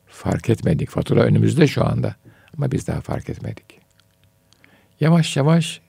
[0.06, 0.90] fark etmedik.
[0.90, 2.14] Fatura önümüzde şu anda
[2.56, 3.80] ama biz daha fark etmedik.
[5.00, 5.80] Yavaş yavaş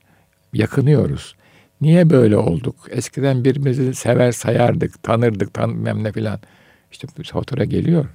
[0.54, 1.36] yakınıyoruz.
[1.82, 2.76] Niye böyle olduk?
[2.90, 6.40] Eskiden birbirimizi sever sayardık, tanırdık, tanımam ne filan.
[6.92, 8.06] İşte fatura geliyor.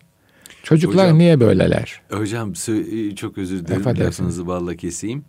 [0.62, 2.00] Çocuklar hocam, niye böyleler?
[2.10, 2.52] Hocam
[3.16, 3.84] çok özür dilerim.
[4.00, 5.24] Lafınızı balla keseyim.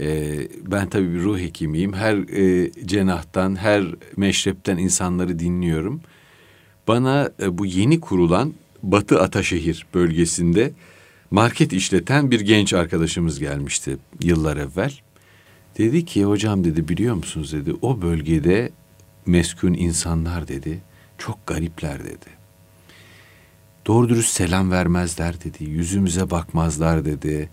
[0.00, 1.92] Ee, ben tabii bir ruh hekimiyim.
[1.92, 3.84] Her e, cenahtan, her
[4.16, 6.00] meşrepten insanları dinliyorum.
[6.88, 10.72] Bana e, bu yeni kurulan Batı Ataşehir bölgesinde
[11.30, 14.92] market işleten bir genç arkadaşımız gelmişti yıllar evvel.
[15.78, 18.70] Dedi ki hocam dedi biliyor musunuz dedi o bölgede
[19.26, 20.82] meskun insanlar dedi
[21.18, 22.43] çok garipler dedi.
[23.86, 25.64] Doğru dürüst selam vermezler dedi.
[25.64, 27.48] Yüzümüze bakmazlar dedi.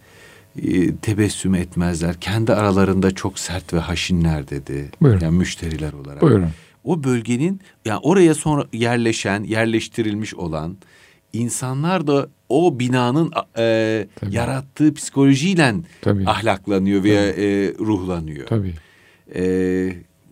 [0.63, 2.20] E, tebessüm etmezler.
[2.20, 4.89] Kendi aralarında çok sert ve haşinler dedi.
[5.02, 5.20] Buyurun.
[5.20, 6.22] Yani müşteriler olarak.
[6.22, 6.50] Buyurun.
[6.84, 10.78] O bölgenin yani oraya sonra yerleşen, yerleştirilmiş olan
[11.34, 16.24] insanlar da o binanın e, yarattığı psikolojiyle Tabii.
[16.26, 18.48] ahlaklanıyor veya e, ruhlanıyor.
[18.48, 18.74] Tabii.
[19.36, 19.44] E,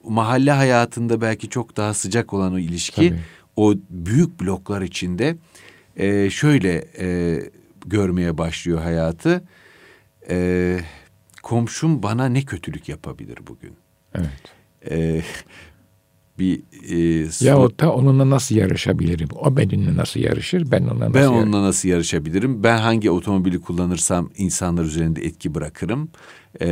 [0.03, 3.19] mahalle hayatında belki çok daha sıcak olan o ilişki Tabii.
[3.55, 5.35] o büyük bloklar içinde
[5.99, 7.39] e, şöyle e,
[7.85, 9.43] görmeye başlıyor hayatı.
[10.29, 10.77] E,
[11.43, 13.73] komşum bana ne kötülük yapabilir bugün?
[14.15, 14.41] Evet.
[14.91, 15.21] E,
[16.39, 19.27] bir e, Ya o da onunla nasıl yarışabilirim?
[19.35, 20.71] O benimle nasıl yarışır?
[20.71, 21.43] Ben onunla nasıl ben yarışırım?
[21.43, 22.63] onunla nasıl yarışabilirim?
[22.63, 26.09] Ben hangi otomobili kullanırsam insanlar üzerinde etki bırakırım.
[26.61, 26.67] Ee,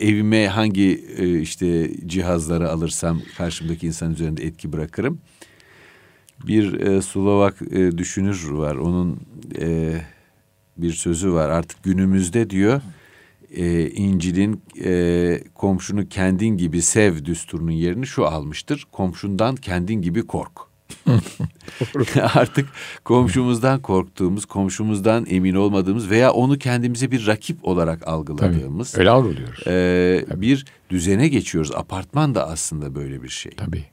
[0.00, 5.20] evime hangi e, işte cihazları alırsam karşımdaki insan üzerinde etki bırakırım.
[6.46, 8.76] Bir e, Slovak e, düşünür var.
[8.76, 9.20] Onun
[9.60, 9.94] e,
[10.76, 11.48] bir sözü var.
[11.48, 12.80] Artık günümüzde diyor
[13.54, 18.86] e, İncil'in e, komşunu kendin gibi sev düsturunun yerini şu almıştır.
[18.92, 20.52] Komşundan kendin gibi kork.
[22.34, 22.68] Artık
[23.04, 28.10] komşumuzdan korktuğumuz, komşumuzdan emin olmadığımız veya onu kendimize bir rakip olarak Tabii.
[28.10, 29.66] algıladığımız Öyle algılıyoruz.
[29.66, 31.72] e, bir düzene geçiyoruz.
[31.74, 33.52] Apartman da aslında böyle bir şey.
[33.52, 33.84] Tabii.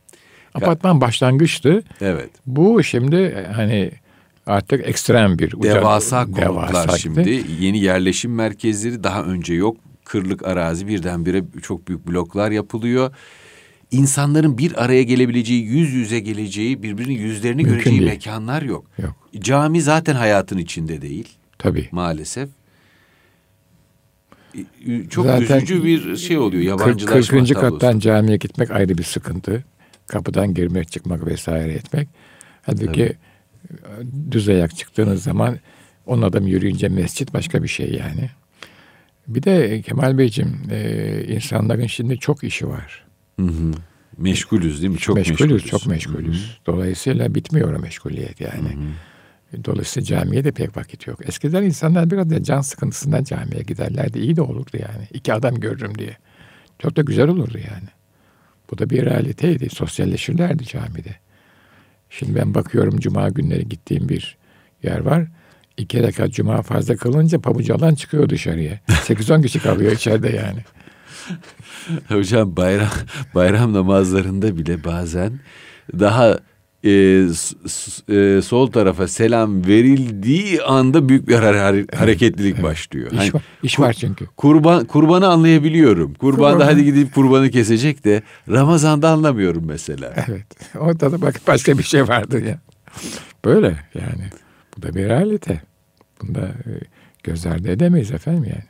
[0.54, 1.84] Apartman başlangıçtı.
[2.02, 2.30] Evet.
[2.46, 3.92] Bu şimdi e, hani
[4.46, 7.44] artık ekstrem bir uca- Devasa konutlar devasa şimdi.
[7.60, 9.78] Yeni yerleşim merkezleri daha önce yok.
[10.06, 13.16] Kırlık arazi birdenbire çok büyük bloklar yapılıyor.
[13.92, 18.12] İnsanların bir araya gelebileceği, yüz yüze geleceği, birbirinin yüzlerini Mümkün göreceği değil.
[18.12, 18.86] mekanlar yok.
[18.98, 19.14] Yok.
[19.40, 21.90] Cami zaten hayatın içinde değil Tabii.
[21.92, 22.50] maalesef.
[25.10, 26.64] Çok Zaten üzücü bir şey oluyor.
[26.64, 27.48] Yabancılaşma 40.
[27.54, 27.54] tablosu.
[27.80, 29.64] kattan camiye gitmek ayrı bir sıkıntı.
[30.08, 32.10] Kapıdan girmek, çıkmak vesaire etmek.
[32.62, 33.16] Halbuki e,
[34.32, 35.58] düz ayak çıktığınız zaman
[36.06, 38.30] on adam yürüyünce mescit başka bir şey yani.
[39.28, 43.06] Bir de Kemal Beyciğim e, insanların şimdi çok işi var.
[43.40, 43.72] Hı hı.
[44.18, 45.00] Meşgulüz değil mi?
[45.00, 45.66] Çok meşgulüz, meşgulüz.
[45.66, 46.60] çok meşgulüz.
[46.66, 48.78] Dolayısıyla bitmiyor o meşguliyet yani.
[49.66, 51.28] Dolayısıyla camiye de pek vakit yok.
[51.28, 54.20] Eskiden insanlar biraz da can sıkıntısından camiye giderlerdi.
[54.20, 55.08] İyi de olurdu yani.
[55.14, 56.18] İki adam görürüm diye.
[56.80, 57.88] Çok da güzel olurdu yani.
[58.72, 59.70] Bu da bir realiteydi.
[59.70, 61.16] Sosyalleşirlerdi camide.
[62.10, 64.38] Şimdi ben bakıyorum cuma günleri gittiğim bir
[64.84, 65.26] yer var.
[65.78, 68.80] İki rekat cuma fazla kılınca pabucu alan çıkıyor dışarıya.
[68.88, 70.60] 8-10 kişi kalıyor içeride yani.
[72.08, 72.90] Hocam bayram
[73.36, 75.40] bayram namazlarında bile bazen
[76.00, 76.40] daha
[76.84, 76.90] e,
[78.10, 83.12] e, sol tarafa selam verildiği anda büyük bir hare- hareketlilik başlıyor.
[83.12, 84.26] İş, Hani var, iş kur- var çünkü.
[84.38, 86.14] Kurban kurbanı anlayabiliyorum.
[86.14, 90.14] Kurbanda Kurban- hadi gidip kurbanı kesecek de Ramazan'da anlamıyorum mesela.
[90.28, 90.46] Evet.
[90.80, 92.60] Orada da bak başka bir şey vardı ya.
[93.46, 94.30] Böyle yani.
[94.78, 95.62] Bu da bir realite.
[96.22, 96.72] Bunda e,
[97.24, 98.64] göz ardı edemeyiz efendim yani.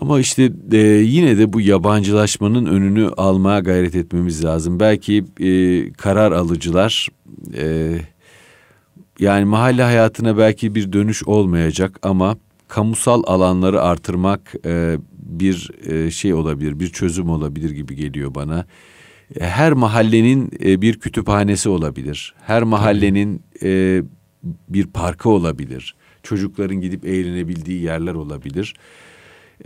[0.00, 4.80] Ama işte e, yine de bu yabancılaşmanın önünü almaya gayret etmemiz lazım.
[4.80, 7.08] Belki e, karar alıcılar
[7.58, 7.96] e,
[9.18, 12.36] yani mahalle hayatına belki bir dönüş olmayacak ama
[12.68, 18.66] kamusal alanları artırmak e, bir e, şey olabilir, bir çözüm olabilir gibi geliyor bana.
[19.40, 22.34] Her mahallenin e, bir kütüphanesi olabilir.
[22.40, 24.02] Her mahallenin e,
[24.68, 25.94] bir parkı olabilir.
[26.22, 28.74] Çocukların gidip eğlenebildiği yerler olabilir.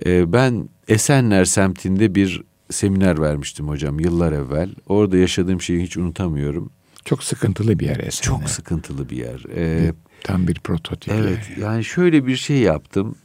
[0.07, 4.71] Ee, ben Esenler semtinde bir seminer vermiştim hocam yıllar evvel.
[4.87, 6.71] Orada yaşadığım şeyi hiç unutamıyorum.
[7.05, 8.11] Çok sıkıntılı bir yer Esenler.
[8.41, 9.45] Çok sıkıntılı bir yer.
[9.57, 9.93] Ee,
[10.25, 11.13] Tam bir prototip.
[11.13, 11.63] evet yani.
[11.63, 13.17] yani şöyle bir şey yaptım.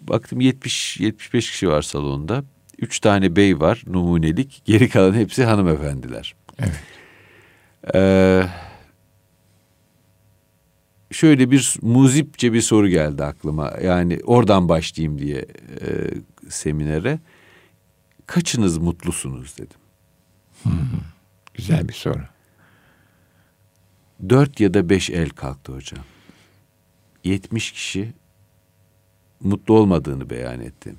[0.00, 2.44] Baktım 70-75 kişi var salonda.
[2.78, 4.62] Üç tane bey var numunelik.
[4.64, 6.34] Geri kalan hepsi hanımefendiler.
[6.58, 6.72] Evet.
[7.94, 8.42] Ee,
[11.12, 13.72] şöyle bir muzipçe bir soru geldi aklıma.
[13.82, 15.46] Yani oradan başlayayım diye
[15.80, 16.10] e,
[16.48, 17.18] seminere.
[18.26, 19.78] Kaçınız mutlusunuz dedim.
[21.54, 22.22] Güzel bir soru.
[24.28, 26.04] Dört ya da beş el kalktı hocam.
[27.24, 28.12] 70 kişi
[29.40, 30.94] mutlu olmadığını beyan etti.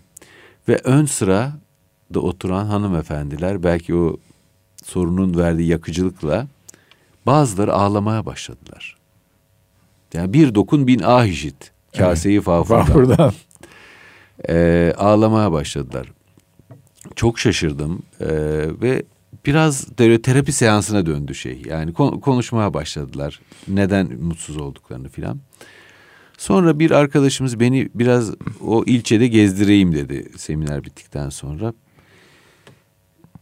[0.68, 4.18] Ve ön sırada oturan hanımefendiler belki o
[4.84, 6.48] sorunun verdiği yakıcılıkla
[7.26, 9.03] bazıları ağlamaya başladılar.
[10.14, 11.72] Yani bir dokun bin ah işit.
[11.98, 12.80] Kaseyi fafurdan.
[12.88, 13.34] Vapurdan.
[14.50, 16.12] Ee, ağlamaya başladılar.
[17.16, 18.28] Çok şaşırdım Ee,
[18.82, 19.04] ve
[19.46, 19.86] biraz
[20.24, 21.62] terapi seansına döndü şey.
[21.66, 23.40] Yani kon- konuşmaya başladılar.
[23.68, 25.40] Neden mutsuz olduklarını filan.
[26.38, 31.74] Sonra bir arkadaşımız beni biraz o ilçede gezdireyim dedi seminer bittikten sonra.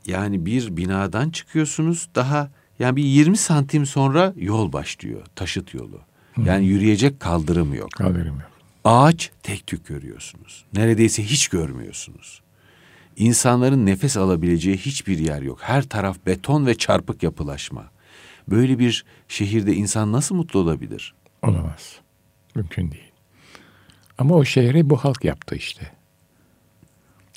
[0.05, 5.21] Yani bir binadan çıkıyorsunuz daha yani bir 20 santim sonra yol başlıyor.
[5.36, 5.99] Taşıt yolu.
[6.38, 7.91] Yani yürüyecek kaldırım yok.
[7.91, 8.52] Kaldırım yok.
[8.86, 10.65] Ağaç tek tük görüyorsunuz.
[10.74, 12.41] Neredeyse hiç görmüyorsunuz.
[13.15, 15.60] İnsanların nefes alabileceği hiçbir yer yok.
[15.62, 17.91] Her taraf beton ve çarpık yapılaşma.
[18.48, 21.13] Böyle bir şehirde insan nasıl mutlu olabilir?
[21.41, 21.96] Olamaz.
[22.56, 23.12] Mümkün değil.
[24.17, 25.91] Ama o şehri bu halk yaptı işte.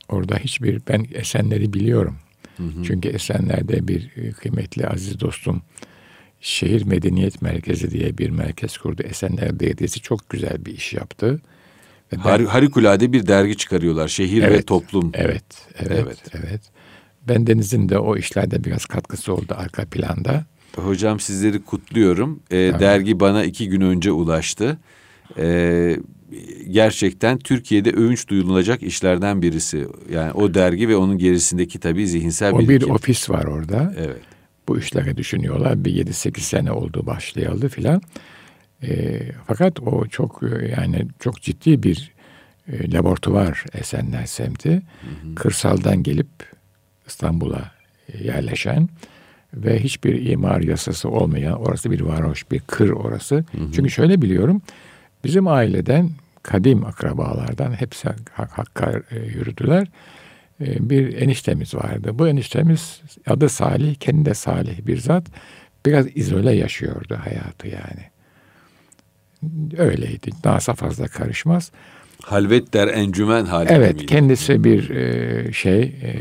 [0.08, 2.18] Orada hiçbir ben Esenler'i biliyorum.
[2.56, 2.84] Hı hı.
[2.84, 5.62] Çünkü Esenler'de bir e, kıymetli aziz dostum
[6.44, 9.02] Şehir Medeniyet Merkezi diye bir merkez kurdu.
[9.02, 11.40] Esenler Belediyesi çok güzel bir iş yaptı.
[12.12, 14.08] Ve Har ben, harikulade bir dergi çıkarıyorlar.
[14.08, 15.10] Şehir evet, ve toplum.
[15.14, 15.44] Evet,
[15.78, 16.60] evet, evet, evet.
[17.28, 20.44] Ben Deniz'in de o işlerde biraz katkısı oldu arka planda.
[20.76, 22.40] Hocam sizleri kutluyorum.
[22.50, 22.80] Ee, tamam.
[22.80, 24.78] Dergi bana iki gün önce ulaştı.
[25.38, 25.96] Ee,
[26.70, 29.86] gerçekten Türkiye'de övünç duyulacak işlerden birisi.
[30.12, 33.94] Yani o dergi ve onun gerisindeki tabii zihinsel o bir ofis var orada.
[33.98, 34.33] Evet.
[34.68, 35.84] Bu işleri düşünüyorlar.
[35.84, 38.02] Bir 7-8 sene oldu başlayalı filan.
[38.82, 40.40] E, fakat o çok
[40.78, 42.12] yani çok ciddi bir
[42.72, 44.70] e, laboratuvar Esenler semti.
[44.70, 45.34] Hı hı.
[45.34, 46.28] Kırsaldan gelip
[47.06, 47.72] İstanbul'a
[48.20, 48.88] yerleşen
[49.54, 53.34] ve hiçbir imar yasası olmayan orası bir varoş, bir kır orası.
[53.34, 53.72] Hı hı.
[53.74, 54.62] Çünkü şöyle biliyorum
[55.24, 56.10] bizim aileden
[56.42, 59.88] kadim akrabalardan hepsi Hakk'a e, yürüdüler.
[60.60, 62.18] E, bir eniştemiz vardı.
[62.18, 65.24] Bu eniştemiz adı Salih, kendi de Salih bir zat.
[65.86, 68.10] Biraz izole yaşıyordu hayatı yani.
[69.78, 70.30] Öyleydi.
[70.44, 71.72] Nasa fazla karışmaz.
[72.22, 73.68] Halvet der encümen hali.
[73.70, 74.06] Evet, miydi?
[74.06, 76.14] kendisi bir e, şey, e,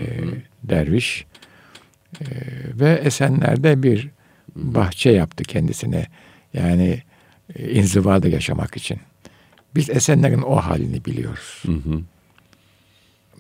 [0.64, 1.26] derviş.
[2.74, 4.10] Ve Esenler'de bir
[4.56, 6.08] bahçe yaptı kendisine.
[6.54, 7.02] Yani
[7.58, 8.98] inzivada yaşamak için.
[9.76, 11.64] Biz Esenler'in o halini biliyoruz.
[11.66, 12.02] Hı hı.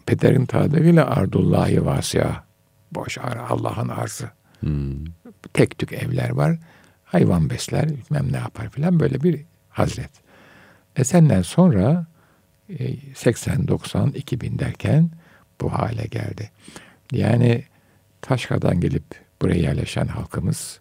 [0.06, 2.44] Peder'in tabiriyle ardullahi vasya.
[2.92, 4.30] Boş ar Allah'ın arzı.
[4.60, 5.06] Hmm.
[5.54, 6.58] Tek tük evler var.
[7.04, 10.12] Hayvan besler, bilmem ne yapar filan böyle bir hazret.
[10.96, 12.06] Esen'den sonra
[13.16, 15.10] 80, 90, 2000 derken
[15.62, 16.52] bu hale geldi.
[17.12, 17.64] Yani
[18.22, 19.04] Taşka'dan gelip
[19.42, 20.80] buraya yerleşen halkımız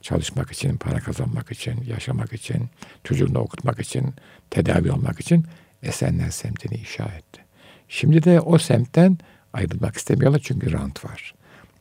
[0.00, 2.70] çalışmak için, para kazanmak için, yaşamak için,
[3.04, 4.14] çocuğunu okutmak için,
[4.50, 5.46] tedavi olmak için
[5.82, 7.43] Esenler semtini inşa etti.
[7.96, 9.18] Şimdi de o semtten
[9.52, 11.34] ayrılmak istemiyorlar çünkü rant var.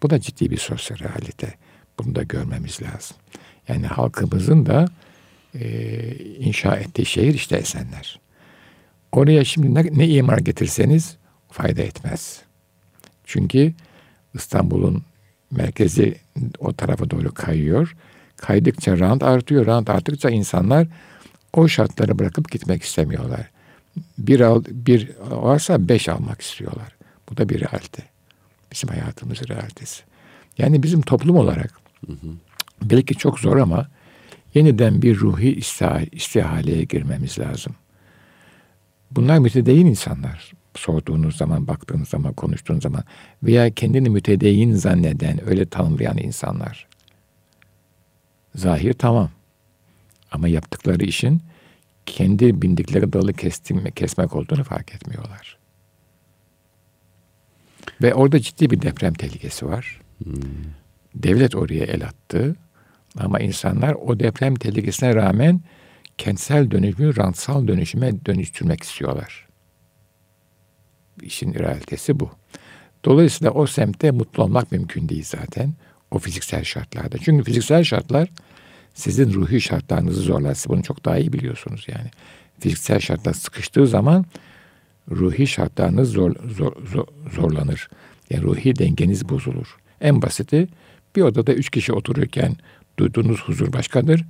[0.03, 1.53] Bu da ciddi bir sosyal realite.
[1.99, 3.17] Bunu da görmemiz lazım.
[3.67, 4.85] Yani halkımızın da
[5.55, 8.19] e, inşa ettiği şehir işte Esenler.
[9.11, 11.17] Oraya şimdi ne, ne imar getirseniz
[11.51, 12.41] fayda etmez.
[13.23, 13.73] Çünkü
[14.33, 15.03] İstanbul'un
[15.51, 16.15] merkezi
[16.59, 17.95] o tarafa doğru kayıyor.
[18.37, 19.65] Kaydıkça rant artıyor.
[19.65, 20.87] Rant arttıkça insanlar
[21.53, 23.52] o şartları bırakıp gitmek istemiyorlar.
[24.17, 26.95] Bir al, bir varsa beş almak istiyorlar.
[27.29, 28.03] Bu da bir realite.
[28.71, 30.03] Bizim hayatımızın realitesi.
[30.57, 32.27] Yani bizim toplum olarak hı hı.
[32.81, 33.87] belki çok zor ama
[34.53, 35.59] yeniden bir ruhi
[36.11, 37.75] istihaleye girmemiz lazım.
[39.11, 40.51] Bunlar mütedeyyin insanlar.
[40.75, 43.03] Sorduğunuz zaman, baktığınız zaman, konuştuğunuz zaman
[43.43, 46.87] veya kendini mütedeyyin zanneden, öyle tanımlayan insanlar.
[48.55, 49.29] Zahir tamam.
[50.31, 51.41] Ama yaptıkları işin
[52.05, 55.57] kendi bindikleri dalı kestim, kesmek olduğunu fark etmiyorlar.
[58.01, 60.01] Ve orada ciddi bir deprem tehlikesi var.
[60.23, 60.33] Hmm.
[61.15, 62.55] Devlet oraya el attı.
[63.17, 65.61] Ama insanlar o deprem tehlikesine rağmen
[66.17, 69.47] kentsel dönüşümü rantsal dönüşüme dönüştürmek istiyorlar.
[71.21, 72.29] İşin realitesi bu.
[73.05, 75.73] Dolayısıyla o semtte mutlu olmak mümkün değil zaten.
[76.11, 77.17] O fiziksel şartlarda.
[77.17, 78.29] Çünkü fiziksel şartlar
[78.93, 80.53] sizin ruhi şartlarınızı zorlar.
[80.53, 82.09] Siz bunu çok daha iyi biliyorsunuz yani.
[82.59, 84.25] Fiziksel şartlar sıkıştığı zaman
[85.11, 87.89] ruhi şartlarınız zor, zor, zor, zorlanır.
[88.29, 89.77] Yani ruhi dengeniz bozulur.
[90.01, 90.67] En basiti
[91.15, 92.55] bir odada üç kişi otururken
[92.99, 94.25] duyduğunuz huzur başkadır.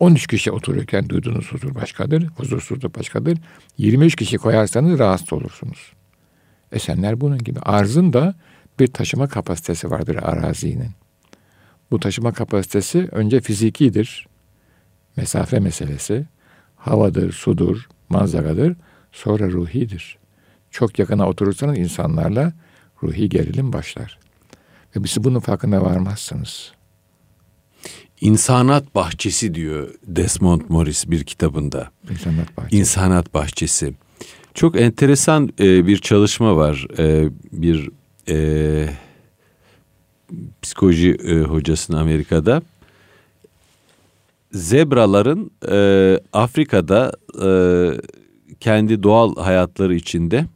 [0.00, 2.26] 13 kişi otururken duyduğunuz huzur başkadır.
[2.26, 3.38] Huzursuzluk başkadır.
[3.78, 5.92] 23 kişi koyarsanız rahatsız olursunuz.
[6.72, 7.60] Esenler bunun gibi.
[7.60, 8.34] Arzın da
[8.80, 10.90] bir taşıma kapasitesi vardır arazinin.
[11.90, 14.26] Bu taşıma kapasitesi önce fizikidir.
[15.16, 16.26] Mesafe meselesi.
[16.76, 18.76] Havadır, sudur, manzaradır.
[19.12, 20.18] Sonra ruhidir.
[20.70, 22.52] Çok yakına oturursanız insanlarla
[23.02, 24.18] ruhi gerilim başlar.
[24.96, 26.72] Ve biz bunun farkına varmazsınız.
[28.20, 31.90] İnsanat Bahçesi diyor Desmond Morris bir kitabında.
[32.10, 32.80] İnsanat Bahçesi.
[32.80, 33.94] İnsanat Bahçesi.
[34.54, 36.86] Çok enteresan e, bir çalışma var.
[36.98, 37.90] E, bir
[38.28, 38.88] e,
[40.62, 42.62] psikoloji e, hocasının Amerika'da.
[44.52, 47.12] Zebraların e, Afrika'da
[47.44, 47.48] e,
[48.60, 50.46] kendi doğal hayatları içinde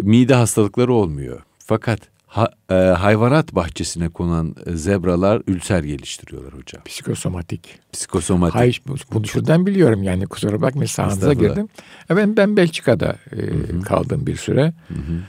[0.00, 1.42] mide hastalıkları olmuyor.
[1.58, 6.82] Fakat ha, e, hayvanat bahçesine konan zebralar ülser geliştiriyorlar hocam.
[6.84, 7.78] Psikosomatik.
[7.92, 8.54] Psikosomatik.
[8.54, 11.68] Hayır, bunu şuradan biliyorum yani kusura bakmayın sahanıza girdim.
[12.10, 14.72] Ben, ben Belçika'da e, kaldım bir süre.
[14.88, 15.22] Hı hı.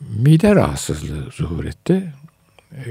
[0.00, 2.12] Mide rahatsızlığı zuhur etti.
[2.72, 2.82] E,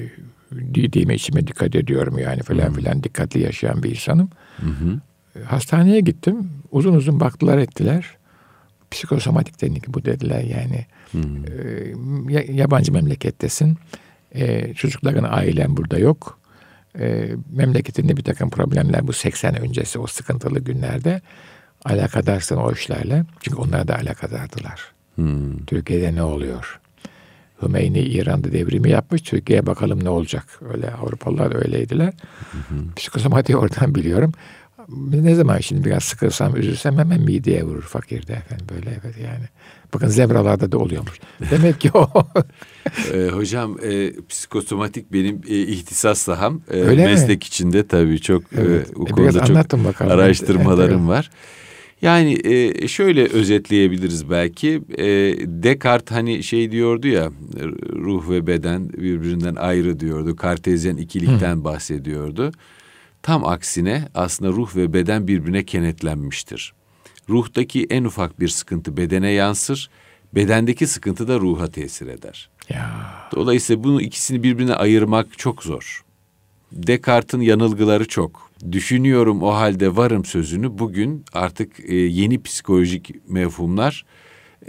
[0.76, 4.30] yediğime içime dikkat ediyorum yani falan filan dikkatli yaşayan bir insanım.
[4.58, 5.00] Hı hı.
[5.46, 6.50] Hastaneye gittim.
[6.72, 8.18] Uzun uzun baktılar ettiler.
[8.92, 10.86] psikosomatik teknik bu dediler yani.
[11.12, 11.46] Hmm.
[12.38, 13.78] E, yabancı memlekettesin.
[14.32, 16.40] E, çocukların ailen burada yok.
[17.00, 21.22] E, memleketinde bir takım problemler bu 80 öncesi o sıkıntılı günlerde
[21.86, 23.24] alakadarsın o işlerle.
[23.42, 24.82] Çünkü onlar da alakadardılar.
[25.16, 25.66] Hmm.
[25.66, 26.80] Türkiye'de ne oluyor?
[27.62, 29.22] Hümeyni İran'da devrimi yapmış.
[29.22, 30.60] Türkiye'ye bakalım ne olacak.
[30.74, 32.14] Öyle Avrupalılar öyleydiler.
[32.96, 34.32] Psikosomatiği oradan biliyorum.
[35.10, 39.46] Ne zaman şimdi biraz sıkılsam, üzülsem hemen mideye vurur fakirde efendim böyle evet yani.
[39.94, 41.20] Bakın zebralarda da oluyormuş.
[41.52, 42.10] Demek ki o.
[43.14, 46.62] e, hocam e, psikosomatik benim e, ihtisas saham.
[46.72, 47.48] E, Öyle meslek mi?
[47.48, 48.90] içinde tabii çok e, evet.
[48.90, 50.12] e, o e, konuda çok bakalım.
[50.12, 51.10] araştırmalarım evet.
[51.10, 51.30] var.
[52.02, 54.82] Yani e, şöyle özetleyebiliriz belki.
[54.98, 55.06] E,
[55.64, 57.32] Descartes hani şey diyordu ya
[57.96, 60.36] ruh ve beden birbirinden ayrı diyordu.
[60.36, 61.64] Kartezyen ikilikten Hı.
[61.64, 62.52] bahsediyordu.
[63.24, 66.74] Tam aksine aslında ruh ve beden birbirine kenetlenmiştir.
[67.30, 69.90] Ruhtaki en ufak bir sıkıntı bedene yansır,
[70.36, 72.50] bedendeki sıkıntı da ruha tesir eder.
[72.70, 72.92] Ya.
[73.36, 76.04] Dolayısıyla bunu ikisini birbirine ayırmak çok zor.
[76.72, 78.47] Descartes'in yanılgıları çok.
[78.72, 84.06] Düşünüyorum o halde varım sözünü bugün artık e, yeni psikolojik mevhumlar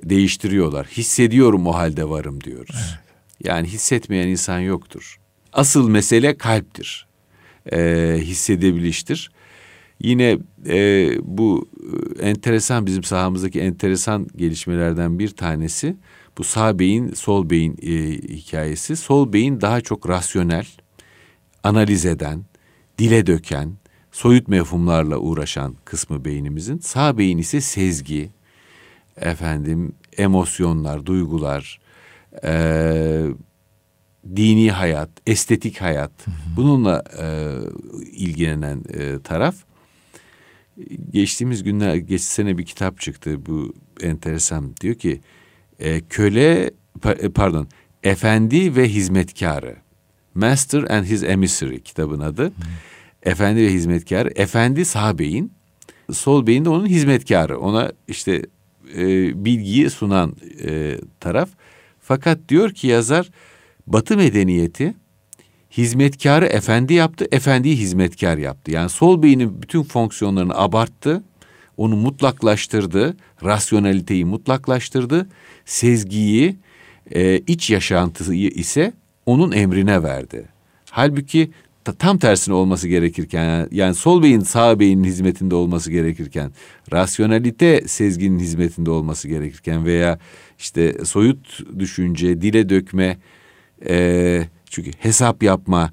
[0.02, 0.86] değiştiriyorlar.
[0.86, 2.76] Hissediyorum o halde varım diyoruz.
[2.78, 3.08] Evet.
[3.44, 5.20] Yani hissetmeyen insan yoktur.
[5.52, 7.06] Asıl mesele kalptir.
[7.72, 9.30] E, hissedebiliştir.
[10.00, 11.68] Yine e, bu
[12.20, 15.96] e, enteresan bizim sahamızdaki enteresan gelişmelerden bir tanesi
[16.38, 17.92] bu sağ beyin sol beyin e,
[18.36, 18.96] hikayesi.
[18.96, 20.66] Sol beyin daha çok rasyonel,
[21.62, 22.44] analiz eden,
[22.98, 23.72] dile döken,
[24.12, 26.78] soyut mefhumlarla uğraşan kısmı beynimizin.
[26.78, 28.30] Sağ beyin ise sezgi,
[29.16, 31.80] efendim emosyonlar, duygular,
[32.44, 33.26] e,
[34.36, 36.12] dini hayat, estetik hayat
[36.56, 37.26] bununla e,
[38.12, 39.56] ilgilenen e, taraf.
[41.10, 44.76] Geçtiğimiz günler, geç sene bir kitap çıktı bu enteresan.
[44.80, 45.20] Diyor ki
[45.78, 46.70] e, köle
[47.34, 47.68] pardon
[48.02, 49.76] efendi ve hizmetkarı.
[50.38, 52.46] Master and His Emissary kitabın adı.
[52.46, 52.64] Hmm.
[53.22, 54.28] Efendi ve hizmetkar.
[54.36, 55.52] Efendi sağ beyin,
[56.12, 57.58] sol beyin de onun hizmetkarı.
[57.58, 58.42] Ona işte
[58.96, 59.04] e,
[59.44, 61.48] bilgiyi sunan e, taraf.
[62.00, 63.30] Fakat diyor ki yazar
[63.86, 64.94] Batı medeniyeti
[65.70, 68.70] hizmetkarı efendi yaptı, efendiyi hizmetkar yaptı.
[68.70, 71.22] Yani sol beynin bütün fonksiyonlarını abarttı,
[71.76, 75.28] onu mutlaklaştırdı, rasyoneliteyi mutlaklaştırdı,
[75.64, 76.56] sezgiyi,
[77.14, 78.92] e, iç yaşantıyı ise
[79.28, 80.48] onun emrine verdi.
[80.90, 81.50] Halbuki
[81.98, 86.52] tam tersine olması gerekirken yani sol beyin sağ beynin hizmetinde olması gerekirken
[86.92, 90.18] rasyonalite sezginin hizmetinde olması gerekirken veya
[90.58, 93.18] işte soyut düşünce dile dökme
[93.88, 95.92] e, çünkü hesap yapma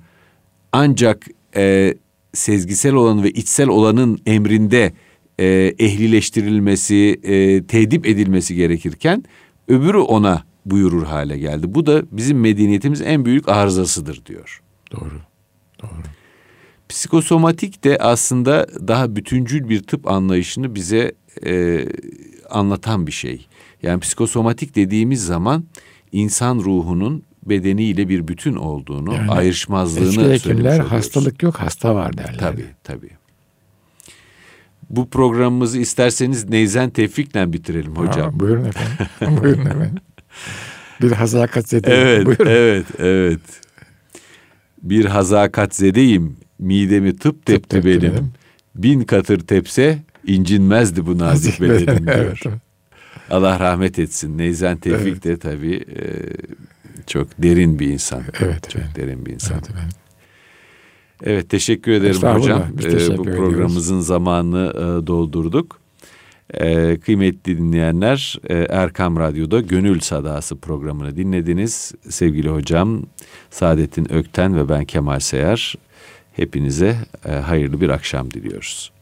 [0.71, 1.93] ancak e,
[2.33, 4.93] sezgisel olanın ve içsel olanın emrinde
[5.39, 5.45] e,
[5.79, 9.23] ehlileştirilmesi, e, tedip edilmesi gerekirken
[9.67, 11.75] öbürü ona buyurur hale geldi.
[11.75, 14.61] Bu da bizim medeniyetimiz en büyük arızasıdır diyor.
[14.91, 15.21] Doğru.
[15.81, 16.01] Doğru.
[16.89, 21.11] Psikosomatik de aslında daha bütüncül bir tıp anlayışını bize
[21.45, 21.85] e,
[22.49, 23.47] anlatan bir şey.
[23.83, 25.65] Yani psikosomatik dediğimiz zaman
[26.11, 32.37] insan ruhunun bedeniyle bir bütün olduğunu, yani, ayrışmazlığını eski hekimler hastalık yok, hasta var derler.
[32.39, 33.09] Tabii, tabii.
[34.89, 38.31] Bu programımızı isterseniz Neyzen Tevfik'le bitirelim hocam.
[38.33, 39.07] Ha, buyurun efendim.
[39.43, 39.95] buyurun efendim.
[41.01, 42.07] Bir hazakat zedeyim.
[42.07, 42.45] Evet, buyurun.
[42.45, 43.41] evet, evet.
[44.81, 48.01] Bir hazakat zedeyim, midemi tıp tepti tıp benim.
[48.01, 48.31] benim.
[48.75, 52.39] Bin katır tepse incinmezdi bu nazik bedenim diyor.
[52.45, 52.59] evet.
[53.29, 54.37] Allah rahmet etsin.
[54.37, 55.23] Neyzen Tevfik evet.
[55.23, 56.03] de tabii e,
[57.07, 58.23] çok derin bir insan.
[58.41, 58.69] Evet.
[58.69, 58.95] Çok evet.
[58.95, 59.57] derin bir insan.
[59.57, 59.93] Evet, evet.
[61.23, 62.63] Evet teşekkür ederim hocam.
[62.83, 64.07] Ee, bu programımızın ediyoruz.
[64.07, 65.79] zamanını e, doldurduk.
[66.53, 71.93] Ee, kıymetli dinleyenler e, Erkam Radyo'da Gönül Sadası programını dinlediniz.
[72.09, 73.03] Sevgili hocam
[73.49, 75.75] Saadettin Ökten ve ben Kemal Seyar
[76.33, 78.94] hepinize e, hayırlı bir akşam diliyoruz.